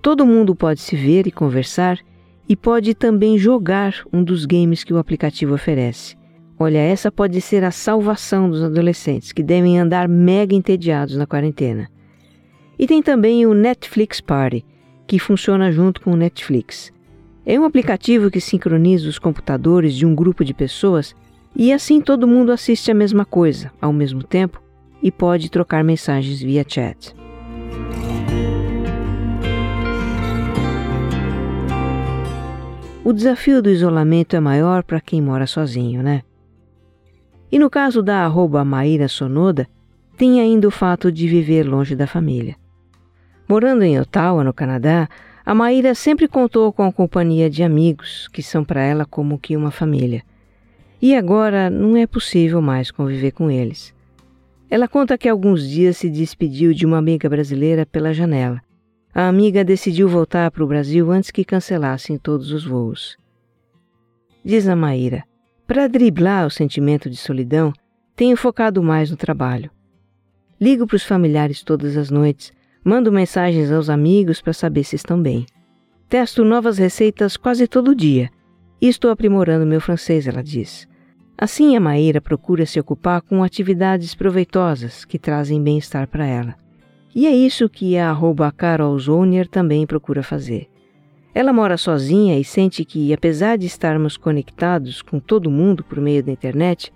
Todo 0.00 0.26
mundo 0.26 0.54
pode 0.54 0.80
se 0.80 0.96
ver 0.96 1.26
e 1.26 1.32
conversar 1.32 1.98
e 2.48 2.56
pode 2.56 2.94
também 2.94 3.38
jogar 3.38 3.94
um 4.12 4.22
dos 4.22 4.44
games 4.44 4.82
que 4.82 4.92
o 4.92 4.98
aplicativo 4.98 5.54
oferece. 5.54 6.16
Olha, 6.62 6.78
essa 6.78 7.10
pode 7.10 7.40
ser 7.40 7.64
a 7.64 7.72
salvação 7.72 8.48
dos 8.48 8.62
adolescentes 8.62 9.32
que 9.32 9.42
devem 9.42 9.80
andar 9.80 10.08
mega 10.08 10.54
entediados 10.54 11.16
na 11.16 11.26
quarentena. 11.26 11.90
E 12.78 12.86
tem 12.86 13.02
também 13.02 13.44
o 13.44 13.52
Netflix 13.52 14.20
Party, 14.20 14.64
que 15.04 15.18
funciona 15.18 15.72
junto 15.72 16.00
com 16.00 16.12
o 16.12 16.16
Netflix. 16.16 16.92
É 17.44 17.58
um 17.58 17.64
aplicativo 17.64 18.30
que 18.30 18.40
sincroniza 18.40 19.08
os 19.08 19.18
computadores 19.18 19.92
de 19.92 20.06
um 20.06 20.14
grupo 20.14 20.44
de 20.44 20.54
pessoas 20.54 21.16
e 21.56 21.72
assim 21.72 22.00
todo 22.00 22.28
mundo 22.28 22.52
assiste 22.52 22.92
a 22.92 22.94
mesma 22.94 23.24
coisa 23.24 23.72
ao 23.80 23.92
mesmo 23.92 24.22
tempo 24.22 24.62
e 25.02 25.10
pode 25.10 25.50
trocar 25.50 25.82
mensagens 25.82 26.40
via 26.40 26.64
chat. 26.64 27.12
O 33.04 33.12
desafio 33.12 33.60
do 33.60 33.68
isolamento 33.68 34.36
é 34.36 34.40
maior 34.40 34.84
para 34.84 35.00
quem 35.00 35.20
mora 35.20 35.44
sozinho, 35.44 36.04
né? 36.04 36.22
E 37.52 37.58
no 37.58 37.68
caso 37.68 38.02
da 38.02 38.24
arroba 38.24 38.64
Maíra 38.64 39.06
Sonoda, 39.08 39.68
tem 40.16 40.40
ainda 40.40 40.66
o 40.66 40.70
fato 40.70 41.12
de 41.12 41.28
viver 41.28 41.64
longe 41.64 41.94
da 41.94 42.06
família. 42.06 42.56
Morando 43.46 43.82
em 43.82 44.00
Ottawa, 44.00 44.42
no 44.42 44.54
Canadá, 44.54 45.06
a 45.44 45.54
Maíra 45.54 45.94
sempre 45.94 46.26
contou 46.26 46.72
com 46.72 46.82
a 46.82 46.92
companhia 46.92 47.50
de 47.50 47.62
amigos, 47.62 48.26
que 48.28 48.42
são 48.42 48.64
para 48.64 48.80
ela 48.80 49.04
como 49.04 49.38
que 49.38 49.54
uma 49.54 49.70
família. 49.70 50.22
E 51.00 51.14
agora 51.14 51.68
não 51.68 51.94
é 51.94 52.06
possível 52.06 52.62
mais 52.62 52.90
conviver 52.90 53.32
com 53.32 53.50
eles. 53.50 53.94
Ela 54.70 54.88
conta 54.88 55.18
que 55.18 55.28
alguns 55.28 55.68
dias 55.68 55.98
se 55.98 56.08
despediu 56.08 56.72
de 56.72 56.86
uma 56.86 56.96
amiga 56.96 57.28
brasileira 57.28 57.84
pela 57.84 58.14
janela. 58.14 58.62
A 59.14 59.28
amiga 59.28 59.62
decidiu 59.62 60.08
voltar 60.08 60.50
para 60.50 60.64
o 60.64 60.66
Brasil 60.66 61.10
antes 61.10 61.30
que 61.30 61.44
cancelassem 61.44 62.16
todos 62.16 62.50
os 62.50 62.64
voos. 62.64 63.18
Diz 64.42 64.66
a 64.66 64.74
Maíra: 64.74 65.24
para 65.66 65.88
driblar 65.88 66.46
o 66.46 66.50
sentimento 66.50 67.08
de 67.08 67.16
solidão, 67.16 67.72
tenho 68.14 68.36
focado 68.36 68.82
mais 68.82 69.10
no 69.10 69.16
trabalho. 69.16 69.70
Ligo 70.60 70.86
para 70.86 70.96
os 70.96 71.04
familiares 71.04 71.62
todas 71.62 71.96
as 71.96 72.10
noites, 72.10 72.52
mando 72.84 73.10
mensagens 73.10 73.70
aos 73.72 73.88
amigos 73.88 74.40
para 74.40 74.52
saber 74.52 74.84
se 74.84 74.96
estão 74.96 75.20
bem. 75.20 75.46
Testo 76.08 76.44
novas 76.44 76.78
receitas 76.78 77.36
quase 77.36 77.66
todo 77.66 77.94
dia 77.94 78.30
e 78.80 78.88
estou 78.88 79.10
aprimorando 79.10 79.64
meu 79.64 79.80
francês, 79.80 80.26
ela 80.26 80.42
diz. 80.42 80.88
Assim, 81.38 81.76
a 81.76 81.80
Maíra 81.80 82.20
procura 82.20 82.66
se 82.66 82.78
ocupar 82.78 83.22
com 83.22 83.42
atividades 83.42 84.14
proveitosas 84.14 85.04
que 85.04 85.18
trazem 85.18 85.62
bem-estar 85.62 86.06
para 86.08 86.26
ela. 86.26 86.54
E 87.14 87.26
é 87.26 87.30
isso 87.30 87.68
que 87.68 87.96
a 87.96 88.14
Carol 88.56 88.98
Zonier 88.98 89.48
também 89.48 89.86
procura 89.86 90.22
fazer. 90.22 90.68
Ela 91.34 91.52
mora 91.52 91.78
sozinha 91.78 92.38
e 92.38 92.44
sente 92.44 92.84
que, 92.84 93.12
apesar 93.12 93.56
de 93.56 93.66
estarmos 93.66 94.16
conectados 94.16 95.00
com 95.00 95.18
todo 95.18 95.50
mundo 95.50 95.82
por 95.82 95.98
meio 95.98 96.22
da 96.22 96.30
internet, 96.30 96.92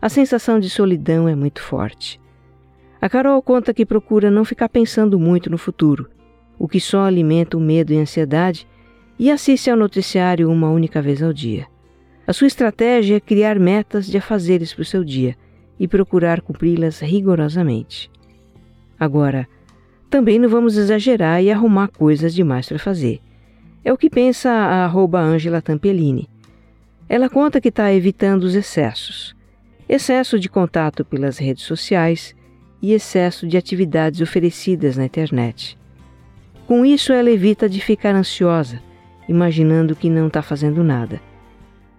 a 0.00 0.08
sensação 0.08 0.60
de 0.60 0.70
solidão 0.70 1.28
é 1.28 1.34
muito 1.34 1.60
forte. 1.60 2.20
A 3.00 3.08
Carol 3.08 3.42
conta 3.42 3.74
que 3.74 3.84
procura 3.84 4.30
não 4.30 4.44
ficar 4.44 4.68
pensando 4.68 5.18
muito 5.18 5.50
no 5.50 5.58
futuro, 5.58 6.08
o 6.58 6.68
que 6.68 6.78
só 6.78 7.02
alimenta 7.02 7.56
o 7.56 7.60
medo 7.60 7.92
e 7.92 7.98
a 7.98 8.02
ansiedade, 8.02 8.68
e 9.18 9.30
assiste 9.30 9.68
ao 9.68 9.76
noticiário 9.76 10.50
uma 10.50 10.70
única 10.70 11.02
vez 11.02 11.20
ao 11.22 11.32
dia. 11.32 11.66
A 12.24 12.32
sua 12.32 12.46
estratégia 12.46 13.16
é 13.16 13.20
criar 13.20 13.58
metas 13.58 14.06
de 14.06 14.16
afazeres 14.16 14.72
para 14.72 14.82
o 14.82 14.84
seu 14.86 15.02
dia 15.02 15.36
e 15.78 15.88
procurar 15.88 16.40
cumpri-las 16.40 17.00
rigorosamente. 17.00 18.08
Agora, 18.98 19.48
também 20.08 20.38
não 20.38 20.48
vamos 20.48 20.76
exagerar 20.76 21.42
e 21.42 21.50
arrumar 21.50 21.88
coisas 21.88 22.32
demais 22.32 22.68
para 22.68 22.78
fazer. 22.78 23.20
É 23.84 23.92
o 23.92 23.96
que 23.96 24.08
pensa 24.08 24.50
a 24.50 24.84
arroba 24.84 25.20
Angela 25.20 25.60
Tampellini. 25.60 26.28
Ela 27.08 27.28
conta 27.28 27.60
que 27.60 27.68
está 27.68 27.92
evitando 27.92 28.44
os 28.44 28.54
excessos. 28.54 29.34
Excesso 29.88 30.38
de 30.38 30.48
contato 30.48 31.04
pelas 31.04 31.36
redes 31.36 31.64
sociais 31.64 32.34
e 32.80 32.92
excesso 32.92 33.46
de 33.46 33.56
atividades 33.56 34.20
oferecidas 34.20 34.96
na 34.96 35.04
internet. 35.04 35.78
Com 36.66 36.86
isso, 36.86 37.12
ela 37.12 37.30
evita 37.30 37.68
de 37.68 37.80
ficar 37.80 38.14
ansiosa, 38.14 38.80
imaginando 39.28 39.96
que 39.96 40.08
não 40.08 40.28
está 40.28 40.42
fazendo 40.42 40.82
nada. 40.84 41.20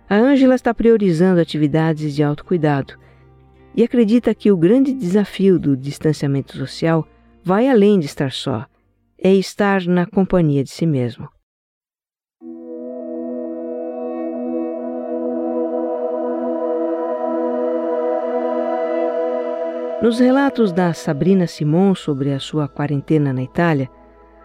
A 0.09 0.15
Ângela 0.15 0.55
está 0.55 0.73
priorizando 0.73 1.39
atividades 1.39 2.15
de 2.15 2.23
autocuidado 2.23 2.93
e 3.75 3.83
acredita 3.83 4.33
que 4.33 4.51
o 4.51 4.57
grande 4.57 4.93
desafio 4.93 5.59
do 5.59 5.75
distanciamento 5.75 6.57
social 6.57 7.07
vai 7.43 7.67
além 7.67 7.99
de 7.99 8.05
estar 8.05 8.31
só, 8.31 8.65
é 9.17 9.33
estar 9.33 9.85
na 9.85 10.05
companhia 10.05 10.63
de 10.63 10.69
si 10.69 10.85
mesmo. 10.85 11.27
Nos 20.03 20.19
relatos 20.19 20.73
da 20.73 20.91
Sabrina 20.91 21.47
Simon 21.47 21.95
sobre 21.95 22.33
a 22.33 22.39
sua 22.39 22.67
quarentena 22.67 23.31
na 23.31 23.41
Itália, 23.41 23.89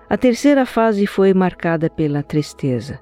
a 0.09 0.17
terceira 0.17 0.65
fase 0.65 1.05
foi 1.05 1.35
marcada 1.35 1.91
pela 1.91 2.23
tristeza. 2.23 3.01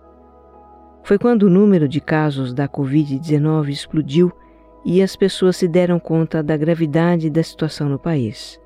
Foi 1.02 1.18
quando 1.18 1.42
o 1.42 1.50
número 1.50 1.86
de 1.86 2.00
casos 2.00 2.54
da 2.54 2.66
Covid-19 2.66 3.68
explodiu 3.68 4.32
e 4.86 5.02
as 5.02 5.14
pessoas 5.14 5.58
se 5.58 5.68
deram 5.68 6.00
conta 6.00 6.42
da 6.42 6.56
gravidade 6.56 7.28
da 7.28 7.42
situação 7.42 7.90
no 7.90 7.98
país. 7.98 8.58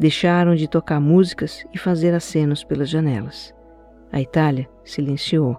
Deixaram 0.00 0.56
de 0.56 0.66
tocar 0.66 0.98
músicas 1.00 1.64
e 1.72 1.78
fazer 1.78 2.12
acenos 2.12 2.64
pelas 2.64 2.88
janelas. 2.88 3.54
A 4.10 4.20
Itália 4.20 4.68
silenciou. 4.82 5.56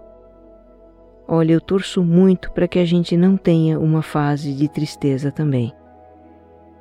Olha, 1.26 1.54
eu 1.54 1.62
torço 1.62 2.04
muito 2.04 2.52
para 2.52 2.68
que 2.68 2.78
a 2.78 2.84
gente 2.84 3.16
não 3.16 3.38
tenha 3.38 3.80
uma 3.80 4.02
fase 4.02 4.52
de 4.52 4.68
tristeza 4.68 5.32
também 5.32 5.72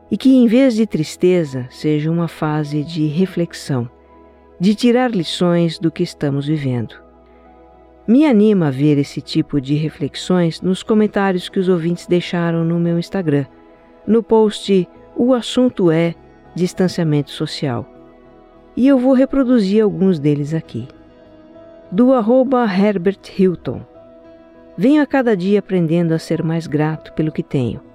e 0.09 0.17
que, 0.17 0.33
em 0.33 0.47
vez 0.47 0.75
de 0.75 0.85
tristeza, 0.85 1.67
seja 1.69 2.09
uma 2.09 2.27
fase 2.27 2.83
de 2.83 3.07
reflexão, 3.07 3.89
de 4.59 4.73
tirar 4.73 5.11
lições 5.11 5.77
do 5.77 5.91
que 5.91 6.03
estamos 6.03 6.47
vivendo. 6.47 6.95
Me 8.07 8.25
anima 8.25 8.67
a 8.67 8.71
ver 8.71 8.97
esse 8.97 9.21
tipo 9.21 9.59
de 9.59 9.75
reflexões 9.75 10.61
nos 10.61 10.81
comentários 10.81 11.49
que 11.49 11.59
os 11.59 11.67
ouvintes 11.67 12.07
deixaram 12.07 12.63
no 12.63 12.79
meu 12.79 12.97
Instagram, 12.97 13.45
no 14.05 14.23
post 14.23 14.87
O 15.13 15.33
assunto 15.33 15.91
é 15.91 16.15
distanciamento 16.55 17.31
social. 17.31 17.85
E 18.77 18.87
eu 18.87 18.97
vou 18.97 19.13
reproduzir 19.13 19.83
alguns 19.83 20.19
deles 20.19 20.53
aqui. 20.53 20.87
Do 21.91 22.13
arroba 22.13 22.63
Herbert 22.65 23.19
Hilton. 23.37 23.81
Venho 24.77 25.01
a 25.01 25.05
cada 25.05 25.35
dia 25.35 25.59
aprendendo 25.59 26.13
a 26.13 26.19
ser 26.19 26.43
mais 26.43 26.67
grato 26.67 27.11
pelo 27.13 27.31
que 27.31 27.41
tenho 27.41 27.86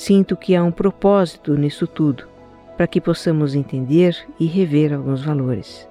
Sinto 0.00 0.34
que 0.34 0.56
há 0.56 0.64
um 0.64 0.70
propósito 0.70 1.54
nisso 1.54 1.86
tudo, 1.86 2.24
para 2.74 2.86
que 2.86 3.02
possamos 3.02 3.54
entender 3.54 4.16
e 4.40 4.46
rever 4.46 4.94
alguns 4.94 5.22
valores. 5.22 5.86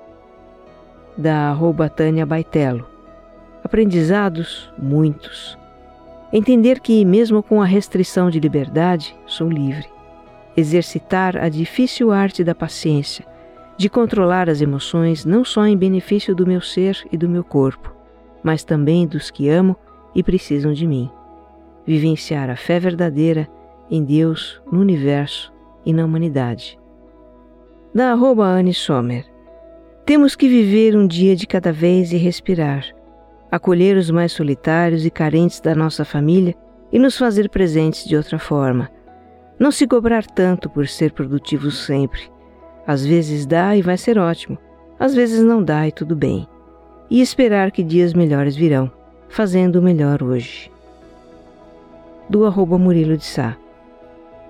Da 1.16 1.52
arroba 1.52 1.88
Tânia 1.88 2.26
Baitello. 2.26 2.88
Aprendizados, 3.64 4.74
muitos. 4.76 5.56
Entender 6.34 6.80
que, 6.80 7.06
mesmo 7.06 7.44
com 7.44 7.62
a 7.62 7.66
restrição 7.66 8.32
de 8.32 8.40
liberdade, 8.40 9.16
sou 9.28 9.48
livre. 9.48 9.86
Exercitar 10.58 11.38
a 11.38 11.48
difícil 11.48 12.12
arte 12.12 12.44
da 12.44 12.56
paciência, 12.56 13.24
de 13.78 13.92
controlar 13.92 14.50
as 14.50 14.60
emoções 14.60 15.24
não 15.24 15.46
só 15.46 15.68
em 15.68 15.78
benefício 15.78 16.34
do 16.34 16.48
meu 16.48 16.62
ser 16.62 17.08
e 17.12 17.16
do 17.16 17.30
meu 17.30 17.44
corpo, 17.44 17.94
mas 18.42 18.64
também 18.64 19.06
dos 19.06 19.30
que 19.30 19.50
amo 19.50 19.76
e 20.16 20.24
precisam 20.24 20.74
de 20.74 20.88
mim. 20.88 21.12
Vivenciar 21.86 22.50
a 22.50 22.56
fé 22.56 22.80
verdadeira 22.80 23.48
em 23.90 24.04
Deus, 24.04 24.62
no 24.72 24.80
universo 24.80 25.52
e 25.86 25.92
na 25.92 26.06
humanidade. 26.06 26.80
Da 27.94 28.12
arroba 28.12 28.46
Anne 28.46 28.74
Sommer. 28.74 29.26
Temos 30.06 30.36
que 30.36 30.48
viver 30.48 30.96
um 30.96 31.08
dia 31.08 31.36
de 31.36 31.48
cada 31.48 31.72
vez 31.72 32.12
e 32.12 32.18
respirar, 32.18 32.86
acolher 33.52 33.98
os 33.98 34.12
mais 34.12 34.32
solitários 34.32 35.06
e 35.06 35.10
carentes 35.10 35.60
da 35.60 35.74
nossa 35.74 36.06
família 36.06 36.56
e 36.92 37.00
nos 37.00 37.18
fazer 37.18 37.50
presentes 37.50 38.06
de 38.06 38.16
outra 38.16 38.38
forma. 38.38 38.90
Não 39.60 39.72
se 39.72 39.88
cobrar 39.88 40.26
tanto 40.26 40.70
por 40.70 40.88
ser 40.88 41.12
produtivo 41.12 41.70
sempre. 41.72 42.22
Às 42.88 43.06
vezes 43.06 43.46
dá 43.46 43.76
e 43.76 43.82
vai 43.82 43.98
ser 43.98 44.18
ótimo, 44.18 44.58
às 45.00 45.14
vezes 45.14 45.44
não 45.44 45.64
dá 45.64 45.88
e 45.88 45.92
tudo 45.92 46.16
bem. 46.16 46.48
E 47.10 47.22
esperar 47.22 47.72
que 47.72 47.84
dias 47.84 48.14
melhores 48.14 48.56
virão, 48.56 48.92
fazendo 49.28 49.78
o 49.78 49.82
melhor 49.82 50.24
hoje. 50.24 50.72
Do 52.30 52.46
arroba 52.46 52.78
Murilo 52.78 53.18
de 53.18 53.26
Sá. 53.26 53.58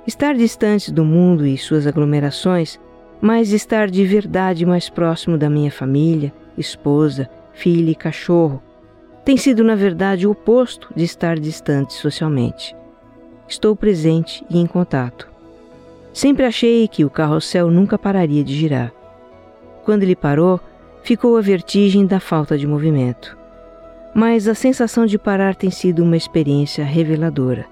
Estar 0.10 0.34
distante 0.34 0.92
do 0.92 1.06
mundo 1.06 1.46
e 1.46 1.56
suas 1.56 1.86
aglomerações, 1.86 2.80
mas 3.22 3.52
estar 3.52 3.88
de 3.88 4.04
verdade 4.04 4.66
mais 4.66 4.90
próximo 4.90 5.38
da 5.38 5.52
minha 5.52 5.72
família, 5.72 6.34
esposa, 6.58 7.30
filha 7.54 7.92
e 7.92 7.96
cachorro, 7.96 8.60
tem 9.24 9.38
sido, 9.38 9.64
na 9.64 9.76
verdade, 9.76 10.26
o 10.26 10.32
oposto 10.32 10.92
de 10.96 11.04
estar 11.04 11.40
distante 11.40 11.94
socialmente. 11.94 12.76
Estou 13.48 13.76
presente 13.76 14.44
e 14.50 14.58
em 14.58 14.66
contato. 14.66 15.30
Sempre 16.12 16.44
achei 16.44 16.88
que 16.88 17.06
o 17.06 17.10
carrossel 17.12 17.70
nunca 17.70 17.96
pararia 17.96 18.44
de 18.44 18.56
girar. 18.56 18.92
Quando 19.86 20.02
ele 20.02 20.16
parou, 20.16 20.60
ficou 21.04 21.38
a 21.38 21.42
vertigem 21.42 22.08
da 22.08 22.20
falta 22.20 22.58
de 22.58 22.66
movimento. 22.66 23.38
Mas 24.16 24.48
a 24.48 24.56
sensação 24.56 25.06
de 25.06 25.20
parar 25.20 25.54
tem 25.54 25.70
sido 25.70 26.02
uma 26.02 26.18
experiência 26.18 26.84
reveladora. 26.84 27.68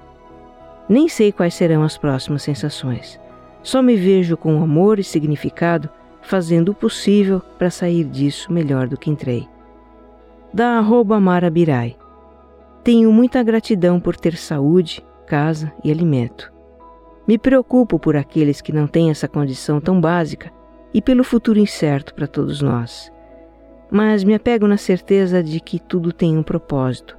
Nem 0.90 1.08
sei 1.08 1.32
quais 1.32 1.54
serão 1.54 1.84
as 1.84 1.98
próximas 1.98 2.44
sensações. 2.44 3.20
Só 3.62 3.82
me 3.82 3.96
vejo 3.96 4.38
com 4.38 4.62
amor 4.62 5.00
e 5.00 5.04
significado 5.04 5.90
fazendo 6.22 6.70
o 6.70 6.76
possível 6.76 7.42
para 7.58 7.70
sair 7.70 8.04
disso 8.04 8.52
melhor 8.52 8.88
do 8.88 8.98
que 8.98 9.10
entrei. 9.10 9.48
Da 10.54 10.78
arroba 10.78 11.20
Mara 11.20 11.50
Birai. 11.50 11.96
Tenho 12.84 13.12
muita 13.12 13.44
gratidão 13.44 14.00
por 14.00 14.16
ter 14.16 14.36
saúde, 14.38 15.06
casa 15.26 15.74
e 15.84 15.92
alimento. 15.92 16.52
Me 17.28 17.38
preocupo 17.38 18.00
por 18.00 18.16
aqueles 18.16 18.62
que 18.62 18.72
não 18.72 18.88
têm 18.88 19.10
essa 19.10 19.28
condição 19.28 19.82
tão 19.82 20.00
básica 20.00 20.52
e 20.94 21.02
pelo 21.02 21.24
futuro 21.24 21.60
incerto 21.60 22.14
para 22.14 22.28
todos 22.28 22.62
nós. 22.62 23.12
Mas 23.92 24.24
me 24.24 24.34
apego 24.34 24.68
na 24.68 24.78
certeza 24.78 25.44
de 25.44 25.60
que 25.60 25.80
tudo 25.80 26.14
tem 26.14 26.38
um 26.38 26.44
propósito 26.44 27.18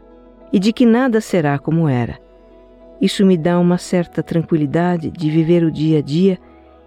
e 0.51 0.59
de 0.59 0.73
que 0.73 0.87
nada 0.87 1.21
será 1.21 1.59
como 1.59 1.89
era. 1.89 2.19
Isso 3.01 3.25
me 3.25 3.37
dá 3.37 3.59
uma 3.59 3.79
certa 3.79 4.23
tranquilidade 4.23 5.11
de 5.11 5.31
viver 5.31 5.63
o 5.63 5.71
dia 5.71 5.99
a 5.99 6.03
dia 6.03 6.39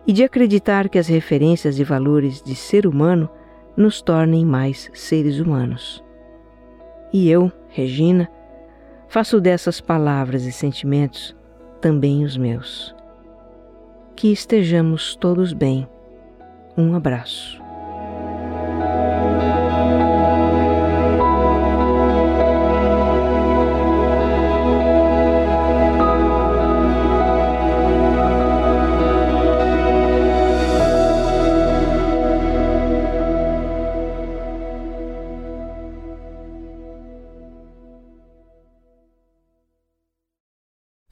e 0.05 0.11
de 0.11 0.23
acreditar 0.23 0.89
que 0.89 0.99
as 0.99 1.07
referências 1.07 1.79
e 1.79 1.83
valores 1.83 2.41
de 2.41 2.55
ser 2.55 2.85
humano 2.85 3.29
nos 3.77 4.01
tornem 4.01 4.45
mais 4.45 4.89
seres 4.93 5.39
humanos. 5.39 6.03
E 7.13 7.29
eu, 7.29 7.51
Regina, 7.69 8.29
faço 9.07 9.39
dessas 9.39 9.79
palavras 9.79 10.45
e 10.45 10.51
sentimentos 10.51 11.35
também 11.79 12.23
os 12.23 12.37
meus. 12.37 12.95
Que 14.15 14.31
estejamos 14.31 15.15
todos 15.15 15.53
bem. 15.53 15.87
Um 16.77 16.95
abraço. 16.95 17.60